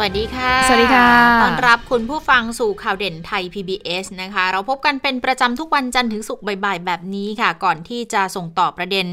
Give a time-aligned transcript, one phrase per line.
[0.00, 1.08] สวัสดีค่ะ สวัสดีค่ะ
[1.42, 9.06] ต้อนรับคุณผู้ฟังสู่ข่าวเด่นไทย PBS นะคะ เราพบกันเป็นประจำทุกวันจันทร์ถึงศุกร์บ่ายๆ แบบนี้ค่ะ ก่อนที่จะส่งต่อประเด็น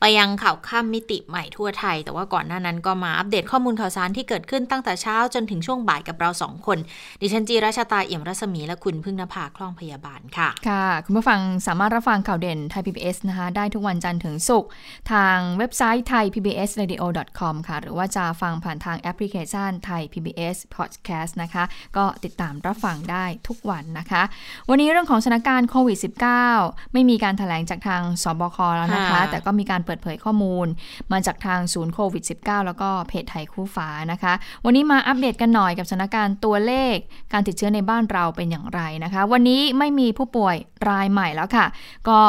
[0.00, 6.78] ไปยังข่าวข้ามมิติใหม่ทั่วไทย แต่ว่าก่อนหน้านั้นก็มาอัปเดตข้อมูลข่าวสารที่เกิดขึ้นตั้งแต่เช้าจนถึงช่วงบ่ายกับเราสองคน
[7.20, 14.70] ดิฉันจีราชาตาเอี่ยมรัศมีและคุณพึ่งนภาคล่องพยาบาลค่ะ ค่ะ คุณผู้ฟังสามารถรับฟังข่าวเด่นไทย PBS นะคะ ได้ทุกวันจันทร์ถึงศุกร์
[15.12, 17.06] ทางเว็บไซต์ไทย PBS Radio
[17.38, 20.27] com ค่ะ หรือว่าจะฟังผ่านทางแอปพลิเคชันไทย PBS
[20.76, 21.64] Podcast นะคะ
[21.96, 24.22] ก็ติดตามรับฟังได้ทุกวันนะคะ
[24.68, 25.98] วันนี้เรื่องของสถานการณ์โควิด
[26.44, 30.66] -19 ไม่มีการถแถลงจากทางสบคแล้วนะคะค่ะแต่ก็มีการเปิดเผยข้อมูล
[31.12, 34.32] มาจากทางศูนย์โควิด -19 แล้วก็เพจไทยคู่ฟ้านะคะ
[34.64, 36.96] วันนี้มาอัปเดตกันหน่อยกับสถานการณ์ตัวเลข
[37.32, 40.56] การติดเชื้อในบ้านเราเป็นอย่างไรนะคะ วันนี้ไม่มีผู้ป่วย
[40.90, 41.66] รายใหม่แล้วค่ะ
[42.08, 42.20] ก็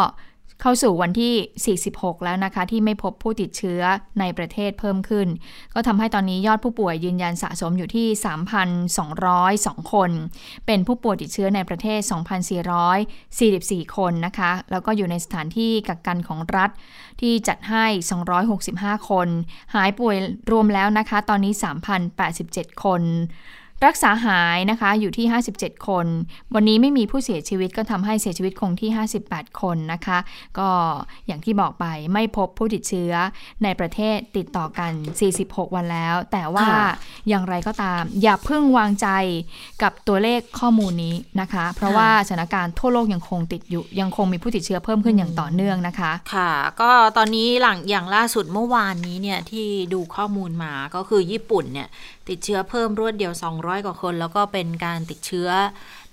[0.62, 3.82] เข้าสู่วันที่ 46 แล้วนะคะ ที่ไม่พบผู้ติดเชื้อ
[4.20, 5.28] ในประเทศเพิ่มขึ้น
[5.74, 8.08] ก็ทำให้ตอนนี้ยอดผู้ป่วยยืนยันสะสมอยู่ที่
[8.96, 10.12] 3,202 คน
[10.66, 12.00] เป็นผู้ป่วยติดเชื้อในประเทศ
[12.78, 16.70] 2,444 คนนะคะ แล้วก็อยู่ในสถานที่กักกันของรัฐ
[17.22, 17.86] ที่จัดให้
[18.48, 19.28] 265 คน
[19.76, 20.16] หายป่วย
[20.52, 21.54] รวมแล้วนะคะ ตอนนี้
[22.18, 23.02] 3,087 คน
[23.86, 26.06] รักษาหายนะคะอยู่ที่ 57 คน
[26.54, 28.90] วันนี้ไม่มีผู้เสียชีวิตก็ทำให้เสียชีวิตคงที่
[29.26, 30.18] 58 คนนะคะ
[30.60, 30.70] ก็
[31.28, 33.14] อย่างที่บอกไปไม่พบผู้ติดเชื้อ
[33.64, 34.92] ในประเทศติดต่อกัน
[35.34, 36.90] 46 วันแล้ว แต่ว่าค่ะ
[37.30, 39.08] อย่างไรก็ตาม อย่าเพิ่งวางใจ
[39.82, 51.88] กับตัวเลขข้อมูลนี้นะคะ เพราะว่าสถานการณ์ทั่วโลกยังคงติดอยู่ ยังคงมีผู้ติดเชื้อเพิ่มขึ้นอย่างต่อเนื่องนะคะ ค่ะ ก็ตอนนี้หลังอย่างล่าสุดเมื่อวานนี้เนี่ยที่ดูข้อมูลมาก็คือญี่ปุ่นเนี่ย
[52.30, 55.50] ติดเชื้อเพิ่มรวดเดียว 200 กว่าคน แล้วก็เป็นการติดเชื้อ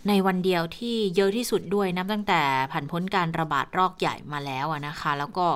[0.08, 5.46] ในวันเดียวที่เยอะที่สุดด้วยนับตั้งแต่ผ่านพ้นการระบาดรอกใหญ่มาแล้วนะคะ แล้วก็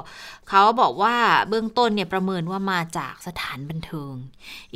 [0.49, 1.15] เขาบอกว่า
[1.49, 4.15] เบื้องต้นเนี่ยประเมินว่ามาจากสถานบันเทิง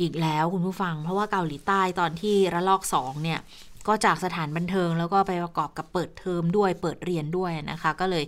[0.01, 3.39] อีกแล้วคุณผู้ฟัง เพราะว่าเกาหลีใต้ตอนที่ระลอกสองเนี่ย
[3.87, 8.23] ก็จากสถานบันเทิงแล้วก็ไปประกอบกับเปิดเทอมด้วยเปิดเรียนด้วยนะคะ ก็เลย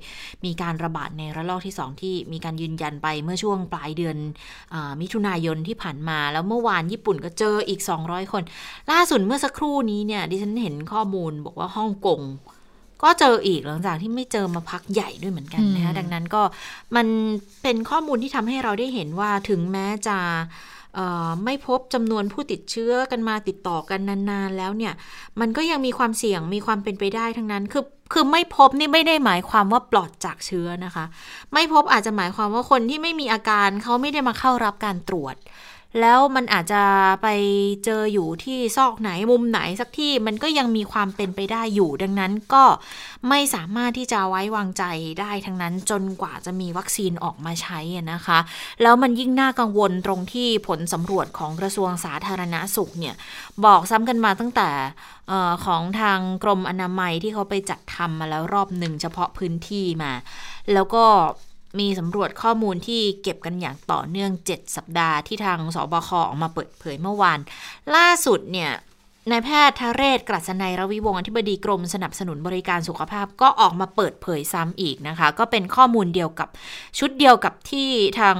[0.45, 4.17] มีการระบาดในระลอกที่ 2 ที่มีการยืนยันไปเมื่อช่วงปลายเดือน
[4.73, 8.43] อามิถุนายนที่ผ่านมา แล้วเมื่อวานญี่ปุ่นก็เจออีก 200 คน
[8.91, 12.21] ล่าสุดเมื่อสักครู่นี้เนี่ยดิฉันเห็นข้อมูลบอกว่าฮ่องกง
[13.03, 16.41] ก็เจออีกหลังจากที่ไม่เจอมาพักใหญ่ด้วยเหมือนกันนะคะอืมดังนั้นก็
[16.95, 17.07] มัน
[17.63, 20.76] เป็นข้อมูลที่ทำให้เราได้เห็นว่าถึงแม้จะเอ่อ
[21.45, 23.99] ไม่พบจำนวนผู้ติดเชื้อกันมาติดต่อกัน
[24.29, 24.93] นานๆแล้วเนี่ย
[25.39, 27.83] มันก็ยังมีความเสี่ยงมีความเป็นไปได้ทั้งนั้น คือ
[28.13, 31.05] คือไม่พบนี่ไม่ได้หมายความว่าปลอดจากเชื้อนะคะ
[31.53, 35.35] ไม่พบอาจจะหมายความว่าคนที่ไม่มีอาการเขาไม่ได้มาเข้ารับการตรวจ
[36.01, 36.83] แล้วมันอาจจะ
[37.23, 37.27] ไป
[37.85, 42.63] เจออยู่ที่ซอกไหนมุมไหนสักที่มันก็ยังมีความเป็นไปได้อยู่ ดังนั้นก็
[43.29, 44.83] ไม่สามารถที่จะไว้วางใจ
[45.19, 47.79] ได้ทั้งนั้นจนกว่าจะมีวัคซีนออกมาใช้
[48.13, 48.39] นะคะ
[48.81, 53.15] แล้วมันยิ่งน่ากังวลตรงที่ผลสำรวจของกระทรวงสาธารณาสุขเนี่ย
[53.65, 54.69] บอกซ้ำกันมาตั้งแต่
[55.65, 60.11] ของทางกรมอนามัยที่เขาไปจัดทำมาแล้วรอบหนึ่งเฉพาะพื้นที่มา
[60.73, 61.05] แล้วก็
[61.79, 67.39] มีสำรวจข้อมูลที่เก็บกันอย่างต่อเนื่อง 7 สัปดาห์ที่ทางสบคออกมาเปิดเผยเมื่อวาน
[67.95, 68.71] ล่าสุดเนี่ย
[69.31, 76.49] นายแพทย์ทเรศกรัศนัยรวิวงศ์อธิบดีกรมสนับสนุนบริการสุขภาพก็ออกมาเปิดเผยซ้ำอีกนะคะ ก็เป็นข้อมูลเดียวกับ
[76.99, 77.89] ชุดเดียวกับที่
[78.19, 78.35] ทาง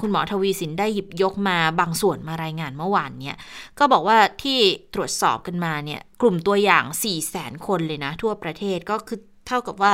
[0.00, 3.36] คุณหมอทวีสินได้หยิบยกมาบางส่วนมารายงานเมื่อวานเนี่ย
[3.78, 4.58] ก็บอกว่าที่
[4.94, 9.92] ตรวจสอบกันมาเนี่ยกลุ่มตัวอย่าง 4 0 0แสนคนเลยนะทั่วประเทศก็คือเท่ากับว่า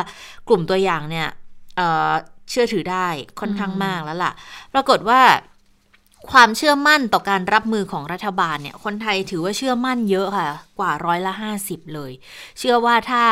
[0.48, 1.28] กลุ่มตัวอย่างเนี่ย
[2.50, 3.09] เอ่อเชื่อถือได้
[3.41, 4.33] ค่อนข้างมากแล้วล่ะ
[4.75, 5.21] ปรากฏว่า
[6.33, 12.12] ความเชื่อมั่นต่อการรับมือของรัฐบาลเนี่ย คนไทยถือว่าเชื่อมั่นเยอะค่ะ กว่าร้อยละห้าสิบเลย
[12.59, 13.25] เชื่อว่าถ้า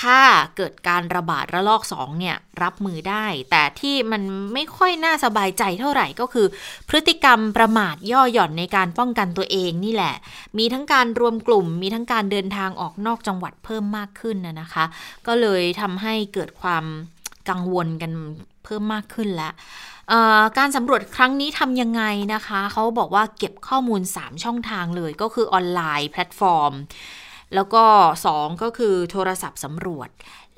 [0.00, 0.20] ถ้า
[0.56, 4.22] เกิดการระบาดระลอกสองเนี่ย รับมือได้ แต่ที่มัน
[4.54, 6.46] ไม่ค่อยน่าสบายใจเท่าไหร่ก็คือ
[6.88, 10.14] พฤติกรรมประมาทย่อหย่อนในการป้องกันตัวเองนี่แหละ
[10.58, 14.84] มีทั้งการรวมกลุ่ม มีทั้งการเดินทางออกนอกจังหวัดเพิ่มมากขึ้นนะนะคะ
[15.26, 16.84] ก็เลยทำให้เกิดความ
[17.48, 18.12] กังวลกัน
[18.64, 19.52] เพิ่มมากขึ้นแล้ว
[20.58, 22.02] การสำรวจครั้งนี้ทำยังไง
[22.34, 26.72] นะคะ เขาบอกว่าเก็บข้อมูล 3 ช่องทางเลยก็คือออนไลน์แพลตฟอร์ม
[27.54, 27.84] แล้วก็
[28.24, 30.08] 2 ก็คือโทรศัพท์สำรวจ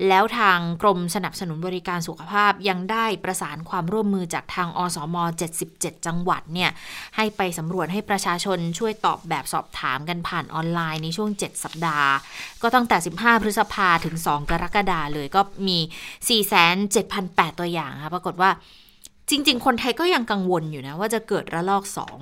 [0.09, 5.15] แล้วทางกรมสนับสนุนบริการสุขภาพยังได้ประสานความร่วมมือจากทางอสม
[5.59, 6.71] 77 จังหวัดเนี่ย
[7.15, 12.11] ให้ไปสำรวจให้ประชาชนช่วยตอบแบบสอบถามกันผ่านออนไลน์ในช่วง 7 สัปดาห์
[12.61, 15.77] ก็ตั้งแต่ 15 พฤษภาถึง 2 กรกฎาเลยก็มี
[16.69, 18.51] 4,7,800ตัวอย่างค่ะปรากฏว่า
[19.29, 22.17] จริง ๆ คนไทยก็ยังกังวลอยู่นะ ว่าจะเกิดระลอกสอง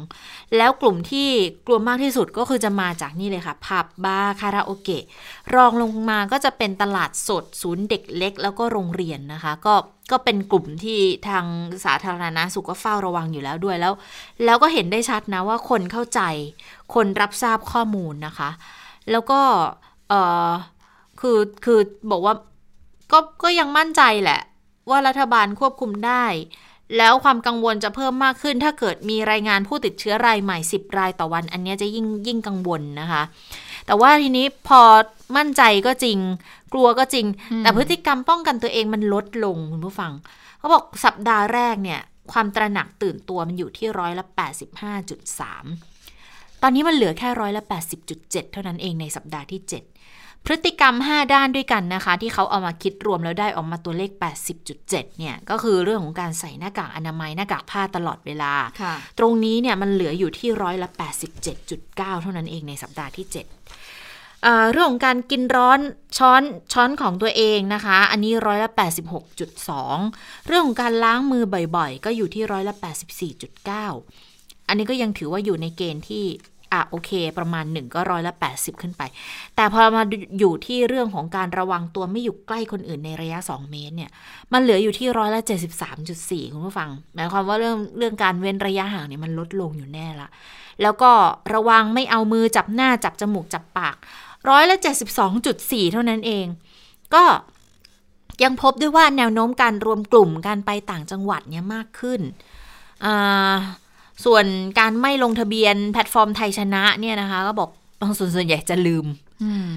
[0.57, 1.29] แล้วกลุ่มที่
[1.65, 5.03] กลัวมากที่สุดก็คือจะมาจากนี่เลยค่ะ ผับ บาร์คาราโอเกะ
[5.55, 9.73] รองลงมาก็จะเป็นตลาดสด ศูนย์เด็กเล็ก แล้วก็โรงเรียนนะคะ ก็
[10.11, 11.45] ก็เป็นกลุ่มที่ทาง
[11.85, 13.93] สาธารณาสุขก็เฝ้าระวังอยู่แล้วด้วยแล้ว
[14.45, 16.21] แล้วก็เห็นได้ชัดนะว่าคนเข้าใจ
[16.93, 18.49] คนรับทราบข้อมูลนะคะ
[19.11, 19.39] แล้วก็
[20.09, 20.13] เอ
[20.49, 20.51] อ
[21.19, 21.79] คือคือ
[22.11, 22.33] บอกว่า
[23.11, 24.41] ก็ก็ยังมั่นใจแหละ
[24.89, 26.25] ว่ารัฐบาลควบคุมได้
[26.97, 33.23] แล้วความกังวลจะเพิ่มมากขึ้น ถ้าเกิดมีรายงานผู้ติดเชื้อรายใหม่ 10 รายต่อวัน อันเนี้ยจะยิ่งยิ่งกังวลนะคะ
[33.85, 34.81] แต่ว่าทีนี้พอ
[35.37, 36.17] มั่นใจก็จริง
[36.73, 37.25] กลัวก็จริง
[37.59, 40.11] แต่พฤติกรรมป้องกันตัวเองมันลดลงคุณผู้ฟัง
[40.57, 42.01] เขาบอกสัปดาห์แรกเนี่ย
[42.31, 44.25] ความตระหนักตื่นตัวมันอยู่ที่ร้อยละ
[45.83, 47.63] 85.3ตอนนี้มันเหลือแค่ร้อยละ
[48.07, 50.00] 80.7 เท่านั้นเองในสัปดาห์ที่ 7
[50.45, 54.11] พฤติกรรม 5 ด้านด้วยกันนะคะ ที่เขาเอามาคิดรวมแล้วได้ออกมาตัวเลข
[54.65, 60.89] 80.7 เนี่ย ก็คือเรื่องของการใส่หน้ากากอนามัยหน้ากากผ้าตลอดเวลาค่ะตรงนี้เนี่ยมันเหลืออยู่ที่ร้อยละ
[61.55, 65.79] 87.9 เท่านั้นเองในสัปดาห์ที่7อ่าเรื่องของการกินร้อน
[66.17, 66.43] ช้อน
[66.73, 68.69] ช้อนของตัวเองนะคะ อันนี้ร้อยละ
[69.37, 71.43] 86.2 เรื่องของการล้างมือ
[71.75, 72.73] บ่อยๆ ก็อยู่ที่ร้อยละ
[73.51, 76.25] 84.9 อันนี้ก็ยังถือว่าอยู่ในเกณฑ์ที่
[76.73, 79.01] อะโอเค ประมาณหนึ่งก็ร้อยละ 80 ขึ้นไป
[79.55, 80.03] แต่พอมา
[80.39, 84.11] อยู่ที่เรื่องของการระวังตัวไม่อยู่ใกล้คนอื่นในระยะ 2 เมตรเนี่ย
[84.53, 85.41] มันเหลืออยู่ที่ร้อยละ
[85.97, 90.29] 73.4 คุณผู้ฟัง หมายความว่าเรื่องเรื่องการเว้นระยะห่างเนี่ยมันลดลงอยู่แน่ละ
[90.81, 91.11] แล้วก็
[91.53, 93.95] ระวังไม่เอามือจับหน้าจับจมูกจับปาก
[94.49, 94.77] ร้อยละ
[95.35, 96.45] 72.4 เท่านั้นเอง
[97.13, 97.23] ก็
[98.43, 102.21] ยังพบด้วยว่าแนวโน้มการรวมกลุ่มการไปต่างจังหวัดเนี่ยมากขึ้น
[103.05, 103.55] อ่า
[104.25, 104.45] ส่วน
[104.79, 107.69] การไม่ลงทะเบียนแพลตฟอร์มไทยชนะเนี่ยนะคะ ก็บอก
[108.01, 109.05] บางส่วนส่วนใหญ่จะลืม
[109.43, 109.69] อืม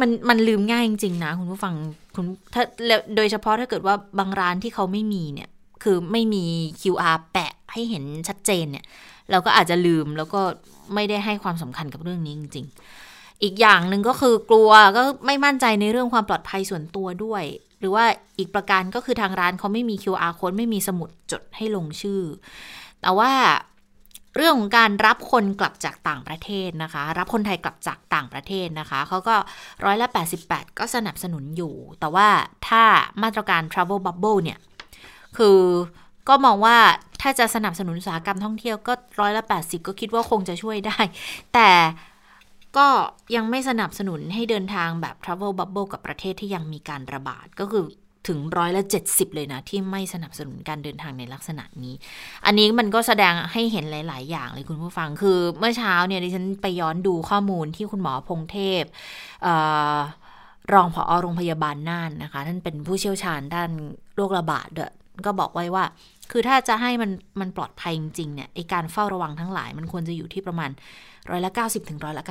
[0.00, 1.74] มันมันลืมง่ายจริงๆนะคุณผู้ฟัง
[2.14, 2.24] คุณ
[2.54, 5.48] ถ้าแล้วโดยเฉพาะถ้าเกิดว่าบางร้านที่เขาไม่มีเนี่ย
[5.82, 6.44] คือไม่มี
[6.80, 8.84] QR แปะให้เห็นชัดเจนเนี่ย
[9.30, 10.40] เราก็อาจจะลืมแล้วก็
[10.94, 12.66] ไม่ได้ให้ความสำคัญกับเรื่องนี้จริง
[13.04, 17.44] ๆ อีกอย่างหนึ่งก็คือกลัวก็ไม่มั่นใจในเรื่องความปลอดภัยส่วนตัวด้วย
[17.80, 18.04] หรือว่า
[18.38, 22.20] อีกประการก็คือทางร้านเขาไม่มี QR code ไม่มีสมุดจดให้ลงชื่อ
[23.02, 23.30] แต่ว่า
[24.38, 29.36] เรื่องของการรับคนกลับจากต่างประเทศนะคะ รับคนไทยกลับจากต่างประเทศนะคะเขาก็
[29.84, 30.08] ร้อยละ
[30.44, 32.28] 88 ก็สนับสนุนอยู่ แต่ว่า
[32.68, 32.82] ถ้า
[33.22, 34.58] มาตรการ travel bubble เนี่ย
[35.36, 35.60] คือ
[36.28, 36.76] ก็มองว่า
[37.22, 40.98] ถ้าจะสนับสนุนอุตสาหกรรมท่องเที่ยวก็ร้อยละ 80 ก็คิดว่าคงจะช่วยได้
[41.54, 41.70] แต่
[42.76, 42.86] ก็
[43.34, 47.84] ยังไม่สนับสนุนให้เดินทางแบบ travel bubble กับประเทศที่ยังมีการระบาดก็คือ
[48.26, 51.94] ถึงร้อยละ 70 เลยนะ ที่ไม่สนับสนุนการเดินทางในลักษณะนี้
[52.46, 58.84] อันนี้มันก็แสดงให้เห็นหลาย ๆ อย่างเลยคุณผู้ฟังคือเมื่อเช้าเนี่ยดิฉันไปย้อนดูข้อมูลที่คุณหมอพงเทพ
[59.42, 59.54] เอ่
[59.94, 59.98] อ
[60.72, 63.70] รองผอโรงพยาบาลน่านนะคะท่านเป็นผู้เชี่ยวชาญด้าน
[64.16, 64.92] โรคระบาดด้วย
[65.26, 65.84] ก็บอกไว้ว่า
[66.30, 67.10] คือถ้าจะให้มัน
[67.40, 70.70] มันปลอดภัยจริง ๆ เนี่ยไอการเฝ้าระวังทั้งหลาย มันควรจะอยู่ที่ประมาณ
[71.30, 72.24] ร้อยละ90ถึงร้อยละ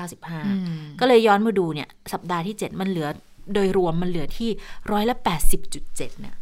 [0.46, 3.10] 95ก็เลยย้อนมาดูเนี่ยสัปดาห์ที่7มันเหลือ
[3.54, 4.50] โดยรวมมันเหลือที่
[4.92, 5.84] ร้อยละแปดสิบจุด
[6.20, 6.36] เนี่ย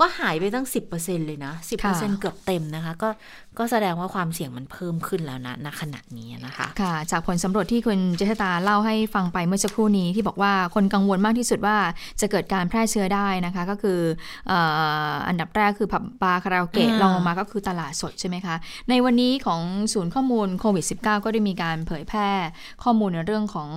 [0.00, 0.66] ก็หายไปตั้ง
[0.96, 1.52] 10%เลยนะ
[1.86, 3.08] 10%เกือบเต็มนะคะ ก็
[3.58, 11.76] ก็แสดงว่าความเสี่ยงมันเพิ่มขึ้นแล้วนะณขณะนี้นะคะค่ะ จากผลสำรวจที่คุณเจษตาเล่าให้ฟังไปเมื่อสักครู่นี้ที่บอกว่าคนกังวลมากที่สุดว่า
[12.20, 13.98] จะเกิดการแพร่เชื้อได้นะคะ ก็คือ
[14.48, 14.58] เอ่
[15.10, 18.54] ออันดับแรกคือผับบาร์คาราโอเกะอ่ารองลงมาก็คือตลาดสดใช่ไหมคะ
[18.90, 19.60] ในวันนี้ของ
[19.92, 22.30] ศูนย์ข้อมูลโควิด -19 ก็ได้มีการเผยแพร่
[22.84, 23.70] ข้อมูลในเรื่องของ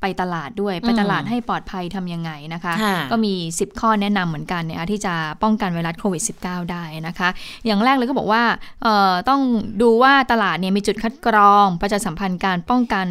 [0.00, 7.28] ไปตลาดด้วยไปตลาดให้ปลอดภัยทำยังไงนะคะค่ะก็มี 10 ข้อแนะนำเหมือนกันนะคะที่จะป้องกันไวรัสโควิด -19 ได้นะคะ
[7.66, 8.42] อย่างแรกเลยก็บอกว่า
[8.82, 9.40] เอ่อต้อง
[9.82, 13.06] ดูว่าตลาดเนี่ยมีจุดคัดกรอง ประชาสัมพันธ์การป้องกัน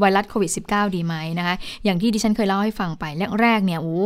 [0.00, 1.54] ไวรัสโควิด -19 ดีไหมนะคะ
[1.84, 3.04] อย่างที่ดิฉันเคยเล่าให้ฟังไป
[3.40, 4.00] แรกๆเนี่ยโอ้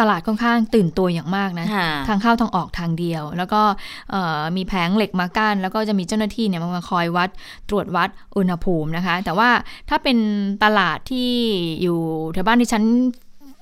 [0.00, 3.62] ตลาดค่อนข้างตื่นตัวอย่างมากนะค่ะทางเข้าทางออกทางเดียว แล้วก็
[4.10, 7.28] เอ่อมีแผงเหล็กมากั้นแล้วก็จะมีเจ้าหน้าที่เนี่ยมาคอยวัด
[7.68, 9.50] ตรวจวัดอุณหภูมินะคะ แต่ว่า
[9.88, 10.18] ถ้าเป็น
[10.64, 11.30] ตลาดที่
[11.82, 11.98] อยู่
[12.32, 12.84] แถวบ้านที่ฉัน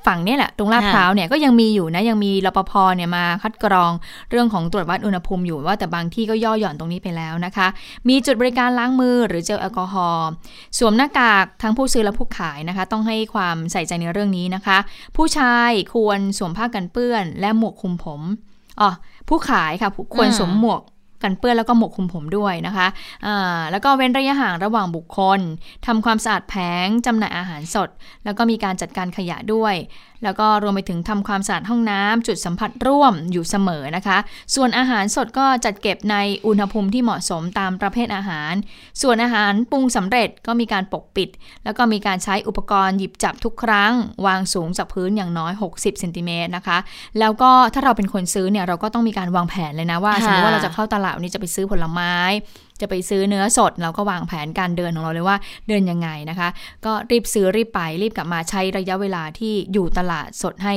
[0.06, 3.92] ฝั่งนี่แหละ ตรงลาดพร้าวเนี่ยก็ยังมีอยู่นะ ยังมีรปภเนี่ยมาคัดกรอง
[4.30, 7.66] เรื่องของตรวจวัดอุณหภูมิอยู่ว่าแต่บางที่ก็ย่อหย่อนตรงนี้ไปแล้วนะคะ
[8.08, 10.28] มีจุดบริการล้างมือหรือเจลแอลกอฮอล์
[10.78, 14.78] สวมหน้ากากทั้งผู้ซื้อและผู้ขายนะคะ ต้องให้ความใส่ใจในเรื่องนี้นะคะ
[15.16, 18.20] ผู้ชายควรสวมผ้ากันเปื้อน และหมวกคลุมผม
[18.80, 18.90] อ๋อ
[19.28, 20.80] ผู้ขายค่ะควรสวมหมวก
[21.22, 22.86] กันเปื้อนแล้วก็หมกคุมผมด้วยนะคะ
[23.70, 25.40] แล้วก็เว้นระยะห่างระหว่างบุคคล
[25.86, 26.54] ทำความสะอาดแผ
[26.84, 27.88] งจำหน่ายอาหารสด
[28.24, 29.74] แล้วก็มีการจัดการขยะด้วย
[30.24, 34.18] แล้วก็รวมไปถึงทำความสะอาดห้องน้ำจุดสัมผัสร่วมอยู่เสมอนะคะ
[34.54, 36.16] ส่วนอาหารสดก็จัดเก็บใน
[36.46, 38.52] อุณหภูมิที่เหมาะสมตามประเภทอาหาร
[39.02, 41.28] ส่วนอาหารปรุงสำเร็จก็มีการปกปิด
[41.64, 43.92] แล้วก็มีการใช้อุปกรณ์หยิบจับทุกครั้ง
[44.26, 46.78] วางสูงจากพื้นอย่างน้อย 60เซนติเมตรนะคะ
[47.20, 52.14] แล้วก็ถ้าเราเป็นคนซื้อเนี่ยเราก็ต้องมีการวางแผนเลยนะว่าค่ะสมมติว่าเราจะเข้าตลาดวันนี้จะไปซื้อผลไม้
[52.80, 55.36] จะไปซื้อเนื้อสดเราก็วางแผนการเดินของเราเลยว่า
[55.68, 56.48] เดินยังไงนะคะ
[56.84, 60.74] ก็รีบซื้อรีบไปรีบกลับมาใช้ระยะเวลาที่อยู่ตลาดสดให้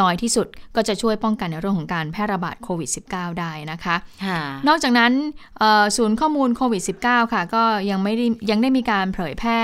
[0.00, 5.12] น้อยที่สุด ก็จะช่วยป้องกันในเรื่องของการแพร่ระบาดโควิด -19 ได้นะคะค่ะนอกจากนั้น
[5.58, 9.60] เอ่อศูนย์ข้อมูลโควิด -19 ค่ะ ก็ยังไม่ได้ยังได้มีการเผยแพร่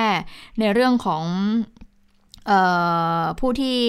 [0.61, 1.25] ในเรื่องของ
[2.47, 2.53] เอ
[3.21, 3.81] อผู้ที่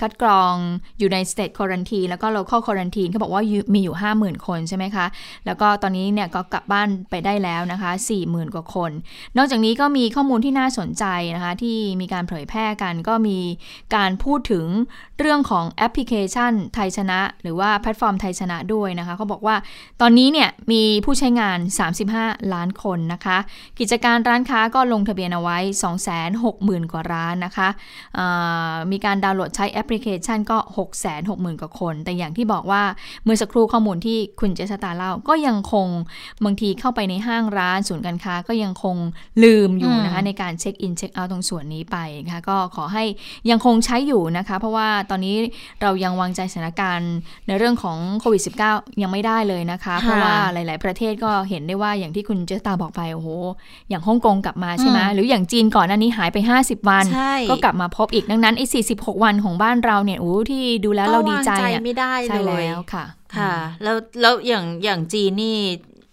[0.00, 0.54] คัดกรอง
[0.98, 3.42] อยู่ใน state quarantine แล้วก็ local quarantine เขาบอกว่า
[3.74, 5.06] มีอยู่ 50,000 คนใช่ไหมคะ
[5.46, 7.90] แล้วก็ตอนนี้เนี่ยก็กลับบ้านไปได้แล้วนะคะ
[8.22, 8.90] 40,000 กว่าคน
[9.36, 13.38] นอกจากนี้ก็มีข้อมูลที่น่าสนใจนะคะ ที่มีการเผยแพร่กันก็มี
[13.96, 14.66] การพูดถึง
[15.18, 19.56] เรื่องของแอปพลิเคชันไทยชนะ หรือว่าแพลตฟอร์มไทยชนะด้วยนะคะเขาบอกว่า
[20.00, 21.58] ตอนนี้เนี่ยมีผู้ใช้งาน
[22.06, 23.38] 35 ล้านคนนะคะ
[23.78, 25.58] กิจการร้านค้าก็ลงทะเบียนเอาไว้
[26.24, 27.68] 260,000 กว่าร้านนะคะ
[28.92, 30.58] มีการดาวน์โหลดใช้แอปพลิเคชันก็
[31.08, 32.82] 660,000 กว่าคน แต่อย่างที่บอกว่า
[33.24, 35.86] เมื่อสักครู่ข้อมูลที่คุณเจษตาเล่าก็ยังคง
[36.44, 38.96] บางทีเข้าไปในห้างร้านศูนย์การค้าก็ยังคง
[39.44, 43.04] ลืมอยู่นะคะในการเช็คอินเช็คเอาท์ตรงส่วนนี้ไปนะคะก็ขอให้
[43.50, 45.36] ยังคงใช้อยู่นะคะ เพราะว่าตอนนี้
[45.82, 47.12] เรายังวางใจสถานการณ์
[47.46, 53.28] ในเรื่องของโควิด -19 ยังไม่ได้เลยนะคะ เพราะว่าหลาย ๆ ประเทศก็เห็นได้ว่าอย่างที่คุณเจษตาบอกไปโอ้โห
[53.88, 63.04] อย่างฮ่องกงกลับมาใช่ไหมอืมหรืออย่างจีนก่อนหน้านี้หายไป 50 วันใช่ก็กลับมาพบอีกดังนั้นไอ้46 วันของบ้านเราเนี่ยโอ้ที่ดูแล้วเราดีใจก็วงอะไม่ได้ใช่เลยแล้วค่ะ
[63.36, 65.56] ค่ะ แล้วแล้วอย่างอย่างจีนนี่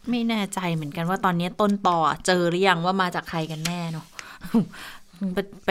[0.09, 4.05] ไม่แน่ใจเหมือนกันว่าตอนนี้ต้นต่อเจอหรือยังว่ามาจากใครกันแน่เนาะ
[5.33, 5.69] ไปไป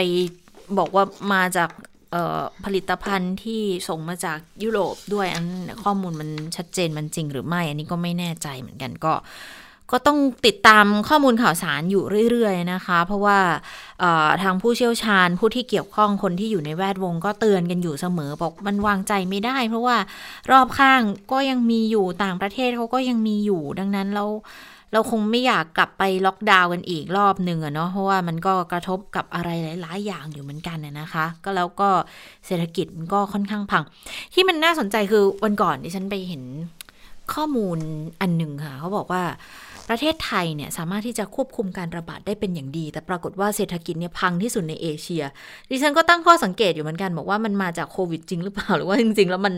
[0.79, 1.71] บอกว่ามาจาก
[2.13, 9.13] เอ่อผลิตภัณฑ์ที่ส่งมาจากยุโรปด้วยอันนั้นข้อมูลมันชัดเจนมันจริงหรือไม่ อันนี้ก็ไม่แน่ใจเหมือนกันก็
[9.95, 13.39] ก็ต้องติดตามข้อมูลข่าวสารอยู่เรื่อยๆนะคะ เพราะว่า
[14.43, 19.97] ทางผู้เชี่ยวชาญผู้ที่เกี่ยวข้องคนที่อยู่ในแวดวงก็เตือนกันอยู่เสมอบอกมันวางใจไม่ได้ เพราะว่า
[20.51, 21.01] รอบข้าง
[21.33, 24.25] ก็ยังมีอยู่ต่างประเทศเขาก็ยังมีอยู่ดังนั้นเรา
[24.93, 29.51] เราคงไม่อยากกลับไปล็อกดาวน์กันอีกรอบหนึ่งอะเนาะเพราะว่ามันก็กระทบกับอะไร
[29.83, 31.89] หลายๆ อย่างอยู่เหมือนกันน่ะนะคะ ก็แล้วก็
[32.47, 33.83] เศรษฐกิจมันก็ค่อนข้างพัง
[34.35, 36.43] ที่มันน่าสนใจคือวันก่อนดิฉันไปเห็น
[37.35, 37.79] ข้อมูล
[38.21, 39.23] อันหนึ่งค่ะ เขาบอกว่า
[39.89, 45.23] ประเทศไทยเนี่ยสามารถที่จะควบคุมการระบาดได้เป็นอย่างดี แต่ปรากฏว่าเศรษฐกิจเนี่ยพังที่สุดในเอเชีย
[45.71, 49.57] ดิฉันก็ตั้งข้อสังเกตอยู่เหมือนกัน บอกว่ามันมาจากโควิดจริงหรือเปล่าหรือว่าจริง ๆ แล้วมัน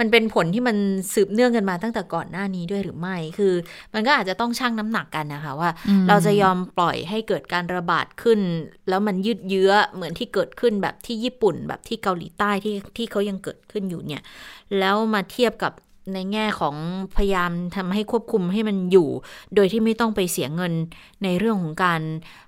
[0.00, 0.76] มันเป็นผลที่มัน
[1.14, 3.54] สืบเนื่องกันมาตั้งแต่ก่อนหน้านี้ด้วยหรือไม่ คือ
[3.94, 8.40] มันก็อาจจะต้องชั่งน้ำหนักกันนะคะว่าอืมเราจะยอมปล่อยให้เกิดการระบาดขึ้น
[8.88, 14.22] แล้วมันยืดเยื้อเหมือนที่เกิดขึ้นแบบที่ญี่ปุ่น แบบที่เกาหลีใต้ที่ที่เขายังเกิดขึ้นอยู่เนี่ย
[14.78, 15.72] แล้วมาเทียบกับ
[16.12, 16.76] ในแง่ของ
[17.16, 19.08] พยายามทำให้ควบคุมให้มันอยู่
[19.54, 20.72] โดยที่ไม่ต้องไปเสียเงิน
[21.24, 22.00] ในเรื่องของการ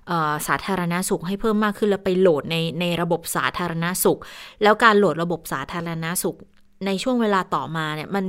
[0.07, 4.19] เอ่อสาธารณาสุขให้เพิ่มมากขึ้นแล้วไปโหลดในในระบบสาธารณาสุข
[4.63, 6.37] แล้วการโหลดระบบสาธารณาสุข
[6.85, 8.25] ในช่วงเวลาต่อมาเนี่ยมัน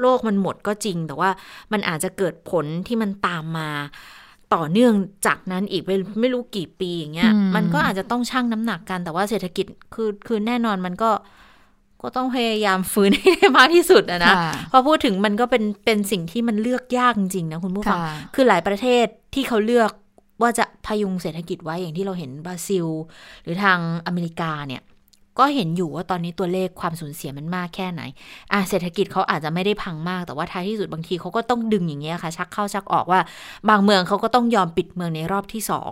[0.00, 1.30] โรคมันหมดก็จริง แต่ว่า
[1.72, 3.70] มันอาจจะเกิดผลที่มันตามมา
[4.54, 4.92] ต่อเนื่อง
[5.26, 5.90] จากนั้นอีกไป
[6.20, 11.10] ไม่รู้กี่ปีอย่างเงี้ยอืมมันก็อาจจะต้องชั่งน้ำหนักกันแต่ว่าเศรษฐกิจคือคือแน่นอนมันก็
[12.02, 19.90] ก็ต้องพยายามฟื้นให้ได้มากที่สุดอะนะค่ะพอพูดถึงมันก็เป็นเป็นสิ่งที่มันเลือกยากจริงๆนะคุณผู้ฟังค่ะคือหลายประเทศที่เขาเลือก
[20.42, 22.86] ว่าจะพยุงเศรษฐกิจไว้อย่างที่เราเห็นบราซิล
[23.42, 24.82] หรือทางอเมริกาเนี่ย
[25.38, 28.02] ก็เห็นอยู่ว่าตอนนี้ตัวเลขความสูญเสียมันมากแค่ไหน
[28.52, 33.20] อะเศรษฐกิจเขาอาจจะไม่ได้พังมาก แต่ว่าท้ายที่สุดบางทีเขาก็ต้องดึงอย่างเงี้ยค่ะ ชักเข้าชักออกว่า
[33.68, 35.90] บางเมืองเขาก็ต้องยอมปิดเมืองในรอบที่สอง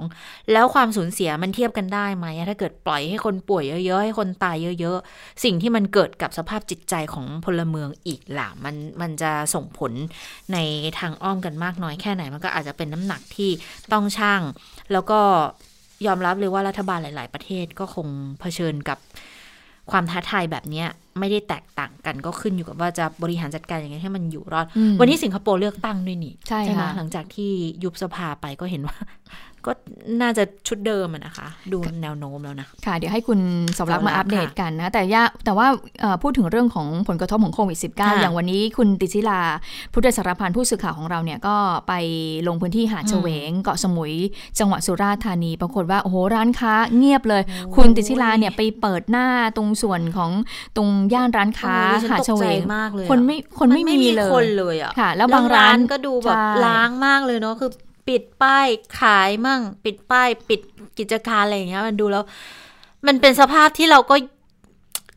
[0.52, 9.92] แล้วความสูญเสียมันเทียบกันได้ไหมถ้าเกิดปล่อยให้คนป่วยเยอะๆให้คนตายเยอะๆ สิ่งที่มันเกิดกับสภาพจิตใจของพลเมืองอีกล่ะมันมันจะส่งผล
[10.52, 10.58] ใน
[10.98, 13.50] ทางอ้อมกันมากน้อยแค่ไหนมันก็อาจจะเป็นน้ำหนักที่
[13.92, 14.42] ต้องช่าง
[14.92, 15.20] แล้วก็
[16.06, 18.08] ยอมรับเลยว่ารัฐบาลหลาย ๆ ประเทศก็คง
[18.40, 18.98] เผชิญกับ
[19.90, 27.50] ความท้าทายแบบเนี้ย ไม่ได้แตกต่างกันก็ขึ้นอยู่กับว่าจะบริหารจัดการยังไงให้มันอยู่รอดอืมวันนี้สิงคโปร์เลือกตั้งด้วยนี่ใช่ไหมค่ะหลังจากที่
[27.84, 28.96] ยุบสภาไปก็เห็นว่า
[29.68, 29.74] ก็
[30.20, 33.40] น่าจะชุดเดิมอะนะคะ ดูแนวโน้มแล้วนะ ค่ะ เดี๋ยวให้คุณ
[33.78, 35.66] สำรักสำรัมากอัปเดตค่ะกันนะ แต่ย่าแต่ว่า
[36.00, 39.40] เอ่อพูดถึงเรื่องของผลกระทบของโควิดค่ะ -19 อย่างวันนี้คุณติชิลา
[39.92, 41.56] พุทธสารพันธ์ผู้สื่อข่าวของเราเนี่ยก็
[41.88, 41.92] ไป
[42.48, 44.14] ลงพื้นที่หาดเฉวง เกาะสมุย
[44.58, 47.42] จังหวัดสุราษฎร์ธานีปรากฏว่าโอ้โหร้านค้าเงียบเลย
[47.76, 50.30] คุณติชิลาเนี่ยไปเปิดหน้าตรงส่วนของ
[50.76, 57.70] ตรงย่านร้านค้าโอ้ยฉันหาดตกเฉวใจงมากเลยอะคนไม่คนไม่นมีเลยคนเลยอะค่ะ แล้วบางร้านก็ดูแบบใช่ล้างมากเลยเนาะคือ
[58.08, 58.66] ปิดป้าย
[59.00, 60.60] ขายมั่ง ปิดป้ายปิด
[60.98, 62.24] กิจการอะไรอย่างเงี้ย มันดูแล้ว
[63.06, 64.16] มันเป็นสภาพที่เราก็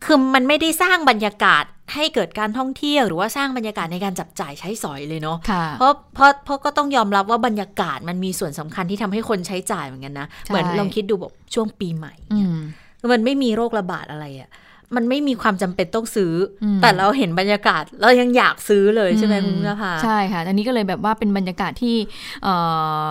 [0.06, 1.64] คือมันไม่ได้สร้างบรรยากาศ
[1.96, 12.58] ให้เกิดการท่องเที่ยวหรือว่าสร้างบรรยากาศในการจับจ่ายใช้สอยเลยเนาะค่ะเพราะเพราะเพราะก็ต้องยอมรับว่าบรรยากาศมันมีส่วนสำคัญที่ทำให้คนใช้จ่ายเหมือนกันนะใช่เหมือนลองคิดดูแบบช่วงปีใหม่อืม
[13.00, 14.50] คือมันไม่มีโรคระบาดอะไรอะ่ะ
[14.96, 21.96] มันไม่มีความจำเป็นต้องซื้ออมแต่เราเห็นบรรยากาศเรายังอยากซื้อเลยใช่ไหมคุณนภาใช่ค่ะอันนี้ก็เลยแบบว่าเป็นบรรยากาศที่
[22.44, 22.56] เอ่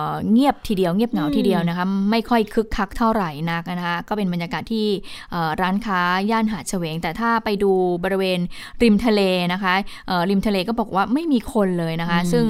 [0.07, 4.87] อเงียบทีเดียวเงียบเหงาอืมทีเดียวนะคะไม่ค่อยคึกคักเท่าไหร่นักนะคะก็เป็นบรรยากาศที่
[5.31, 5.99] เอ่อร้านค้า
[6.31, 7.71] ย่านหาดเฉวง แต่ถ้าไปดู
[8.03, 8.39] บริเวณ
[8.83, 9.21] ริมทะเล
[9.53, 9.73] นะคะ
[10.07, 12.45] เอ่อริมทะเลก็บอกว่าไม่มีคนเลยนะคะ ซึ่ง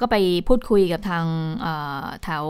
[0.00, 0.16] ก็ไป
[0.48, 1.24] พูดคุยกับทาง
[1.60, 2.44] เอ่อแถว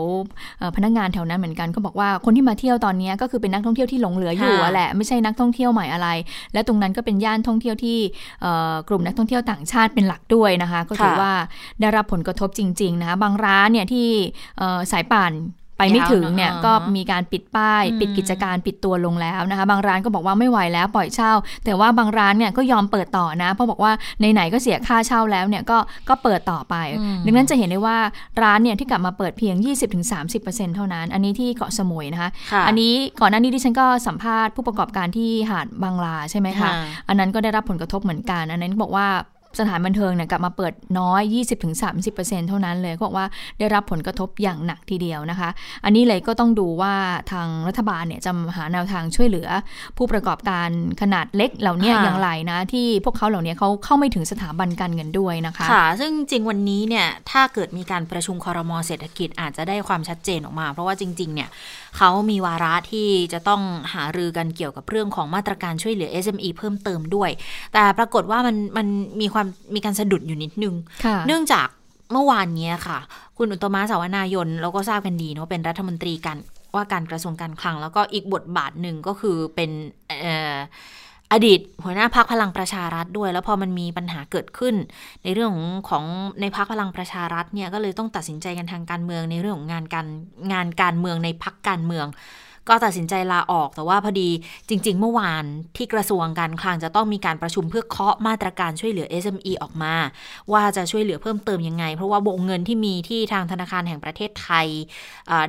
[0.59, 6.07] เอ่อพนักงานแถวนั้นเหมือนกันก็บอกว่าคนที่มาเที่ยวตอนนี้ก็คือเป็นนักท่องเที่ยวที่หลงเหลืออยู่ค่ะอะแหละไม่ใช่นักท่องเที่ยวใหม่อะไร
[6.53, 7.97] และตรงนั้นก็เป็นย่านท่องเที่ยวที่
[8.41, 11.33] เอ่อกลุ่มนักท่องเที่ยวต่างชาติเป็นหลักด้วยนะคะ ก็ถือค่ะว่า
[11.81, 14.07] ได้รับผลกระทบจริงๆนะคะบางร้านเนี่ยที่
[14.57, 15.31] เอ่อสายป่าน
[15.77, 21.31] ไปไม่ถึงเนี่ยยาวเนอะก็มีการปิดป้ายอืมปิดกิจการปิดตัวลงแล้วนะคะ บางร้านก็บอกว่าไม่ไหวแล้วปล่อยเช่า
[21.65, 23.91] แต่ว่าบางร้านเนี่ยก็ยอมเปิดต่อนะ เพราะบอกว่า
[24.33, 25.77] ไหนๆก็เสียค่าเช่าแล้วเนี่ยก็
[26.09, 27.97] ก็เปิดต่อไปอืมดังนั้นจะเห็นได้ว่า
[28.43, 29.55] ร้านเนี่ยที่กลับมาเปิดเพียง
[30.15, 36.71] 20-30%เท่านั้น อันนี้ที่เกาะสมุยนะคะค่ะอันนี้ก่อนหน้านี้ดิฉันก็สัมภาษณ์ผู้ประกอบการที่หาดบางลาใช่ไหมคะค่ะ
[37.07, 39.07] อันนั้นก็ได้รับผลกระทบเหมือนกัน อันนั้นบอกว่า
[39.59, 41.21] สถานบันเทิงเนี่ยกลับมาเปิดน้อย
[41.85, 43.25] 20-30%เท่านั้นเลยก็บอกว่า
[43.59, 45.49] ได้รับผลกระทบอย่างหนักทีเดียวนะคะ
[45.85, 46.93] อันนี้เลยก็ต้องดูว่า
[47.31, 49.47] ทางรัฐบาลเนี่ยจะหาแนวทางช่วยเหลือ
[49.97, 50.69] ผู้ประกอบการ
[51.01, 61.49] ขนาดเล็กเหล่านี้ค่ะอย่างไรนะ ที่พวกเขาเหล่านี้เขาเข้าไม่ถึงสถาบันการเงินด้วยนะคะค่ะ ซึ่งจริงวันนี้เนี่ยถ้าเกิดมีการประชุมคอรมอเศรษฐกิจอาจจะได้ความชัดเจนออกมา เพราะว่าจริง ๆ เนี่ย
[61.97, 63.61] เขามีวาระที่จะต้อง
[63.93, 67.29] หารือกันเกี่ยวกับเรื่องของมาตรการช่วยเหลือ SME เพิ่มเติมด้วย
[67.73, 68.87] แต่ปรากฏว่ามันมัน
[69.21, 70.75] มีความมีการสะดุดอยู่นิดนึง
[71.05, 71.67] ค่ะเนื่องจาก
[72.11, 72.99] เมื่อวานเนี้ยค่ะ
[73.37, 76.37] คุณอุตตมะสาวนายนเราก็ทราบกันดีเนาะเป็นรัฐมนตรีการ
[76.75, 79.69] ว่าการกระทรวงการคลัง แล้วก็อีกบทบาทหนึ่งก็คือเป็น
[80.07, 80.57] เอ่อ
[81.33, 84.75] อดีตหัวหน้าพักพลังประชารัฐด้วย แล้วพอมันมีปัญหาเกิดขึ้น
[85.23, 86.03] ในเรื่องของของ
[86.41, 90.07] ในพักพลังประชารัฐเนี่ยก็เลยต้องตัดสินใจกันทางการเมืองในเรื่องของงานการ
[90.51, 92.05] งานการเมืองในพักการเมือง
[92.69, 94.29] ก็ตัดสินใจลาออกแต่ว่าพอดี
[94.69, 95.43] จริง ๆ เมื่อวาน
[95.77, 99.93] ที่กระทรวงการคลังจะต้องมีการประชุมเพื่อเคาะมาตรการช่วยเหลือ SME ออกมา
[100.51, 104.67] ว่าจะช่วยเหลือเพิ่มเติมยังไง เพราะว่าวงเงินที่มีที่ทางธนาคารแห่งประเทศไทย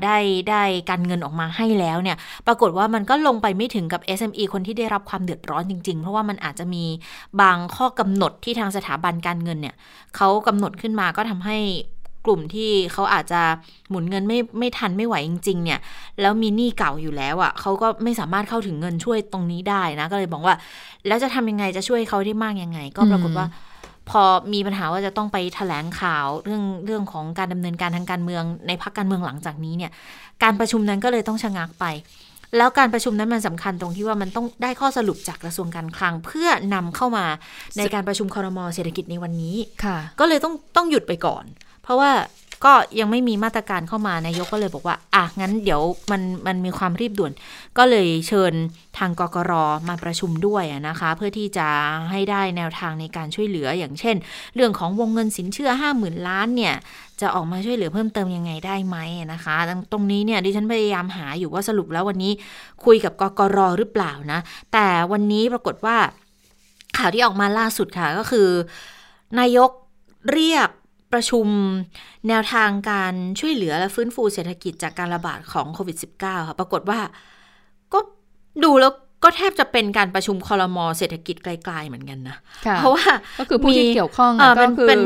[0.05, 0.17] ได้
[0.51, 2.16] ได้การเงินออกมาให้แล้วเนี่ย
[2.47, 6.85] ปรากฏว่ามันก็ลงไปไม่ถึงกับ SME คนที่ได้รับความเดือดร้อนจริง ๆ เพราะว่ามันอาจจะมี
[7.40, 9.75] บางข้อกำหนดที่ทางสถาบันการเงินเนี่ย
[10.16, 11.59] เขากำหนดขึ้นมาก็ทำให้
[12.26, 13.42] กลุ่มที่เขาอาจจะ
[13.90, 15.81] หมุนเงินไม่ไม่ทันไม่ไหวจริง ๆ เนี่ย
[16.20, 20.54] แล้วมีหนี้เก่าอยู่แล้วอะ่ะเขาก็ไม่สามารถเข้าถึงเงินช่วยตรงนี้ได้นะ ก็เลยบอกว่า
[21.07, 23.46] แล้วจะทำยังไงจะช่วยเขาได้มากยังไง ก็ปรากฏว่า
[24.11, 29.90] พอมีปัญหาว่าจะต้องไปแถลงข่าวเรื่องเรื่องของการดำเนินการทางการเมืองในพักการเมืองหลังจากนี้เนี่ย
[30.42, 31.85] การประชุมนั้นก็เลยต้องชะงักไป
[32.57, 37.26] แล้วการประชุมนั้นมันสำคัญตรงที่ว่ามันต้องได้ข้อสรุปจากกระทรวงการคลัง เพื่อนำเข้ามา
[37.78, 41.44] ในการประชุมคอรมอเศรษฐกิจในวันนี้ค่ะก็เลยต้องต้องหยุดไปก่อน
[41.88, 42.12] เพราะว่า
[42.64, 47.33] ก็ยังไม่มีมาตรการเข้ามานายกก็เลยบอกว่า อะ งั้นเดี๋ยวมันมันมีความรีบด่วน
[47.79, 48.53] ก็เลยเชิญ
[48.98, 49.53] ทางกกร
[49.88, 51.68] มาประชุมด้วยนะคะ เพื่อที่จะ
[52.11, 54.16] ให้ได้แนวทางในการช่วยเหลืออย่างเช่น
[54.55, 56.74] เรื่องของวงเงินสินเชื่อ 5 0,000 ล้านเนี่ย
[57.20, 58.96] จะออกมาช่วยเหลือเพิ่มเติมยังไงได้ไหม
[59.33, 62.33] นะคะ ตรงตรงนี้เนี่ยดิฉันพยายามหาอยู่ว่าสรุปแล้ววันนี้
[62.85, 64.40] คุยกับกกรหรือเปล่านะ
[64.72, 65.96] แต่วันนี้ปรากฏว่า
[66.98, 68.48] ข่าวที่ออกมาล่าสุดค่ะก็คือ
[69.38, 69.70] นายก
[70.33, 70.68] เรียก
[71.12, 71.47] ประชุม
[72.29, 77.01] แนวทางการช่วยเหลือและฟื้นฟูเศรษฐกิจจากการระบาดของโควิด -19 ค่ะ ปรากฏว่า
[77.92, 77.99] ก็
[78.64, 78.92] ดูแล้ว
[79.24, 83.07] ก็แทบจะเป็นการประชุมคอรมอเศรษฐกิจไกลๆเหมือนกันนะค่ะเพราะว่า
[83.38, 85.00] ก็คือผู้ที่มีเกี่ยวข้องเอ่อก็คือเป็น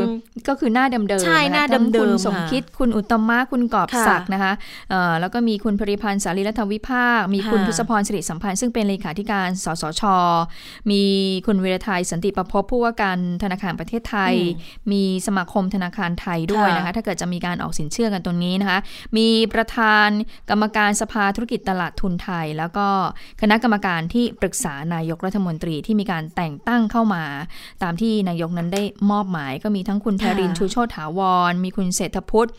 [0.49, 4.53] ก็คือหน้าเดิมๆใช่ะคะหน้าทั้งเดิคุณมๆสมค่ะคิดคุณอุตตมะคุณกอบค่ะศักดิ์นะคะ
[4.91, 10.03] เอ่อแล้วก็มีคุณผริพันธ์สารีรัฐวิภาค มีคุณค่ะทศพรสิริสัมพันธ์ซึ่งเป็นเลขาธิการสสช
[10.91, 11.03] มี
[11.47, 14.35] คุณวีรไทยสันติประพบผู้ว่าการธนาคารประเทศไทย
[14.93, 18.79] มีสมาคมธนาคารไทยด้วยนะคะถ้าเกิดจะมีการออกสินเชื่อกันตรงนี้นะคะ
[19.17, 20.09] มีประธาน
[20.51, 22.87] กรรมการสภาธุรกิจตลาดทุนไทย แล้วก็
[23.43, 27.25] คณะกรรมการที่ปรึกษานายกรัฐมนตรีที่มีการแต่งตั้งเข้ามา
[27.83, 32.51] ตามที่นายกนั้นได้มอบหมาย ก็มีทั้งคุณแพรินทร์ชูโชติถาวร มีคุณเศรษฐพุทธ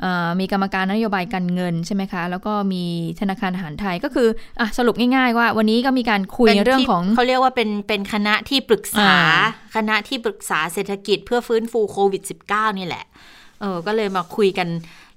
[0.00, 2.84] เอ่อมีกรรมการนโยบายการเงินใช่ไหมคะ แล้วก็มี
[3.20, 4.28] ธนาคารอาหารไทยก็คือ
[4.60, 9.18] อะสรุปง่ายๆว่า วันนี้ก็มีการคุยป็นเรื่องที่ของเขาเรียกว่าเป็นเป็นคณะที่ปรึกษาอ่า
[9.76, 13.04] คณะที่ปรึกษาเศรษฐกิจเพื่อฟื้นฟูโควิด -19 นี่แหละ
[13.60, 14.68] เออก็เลยมาคุยกัน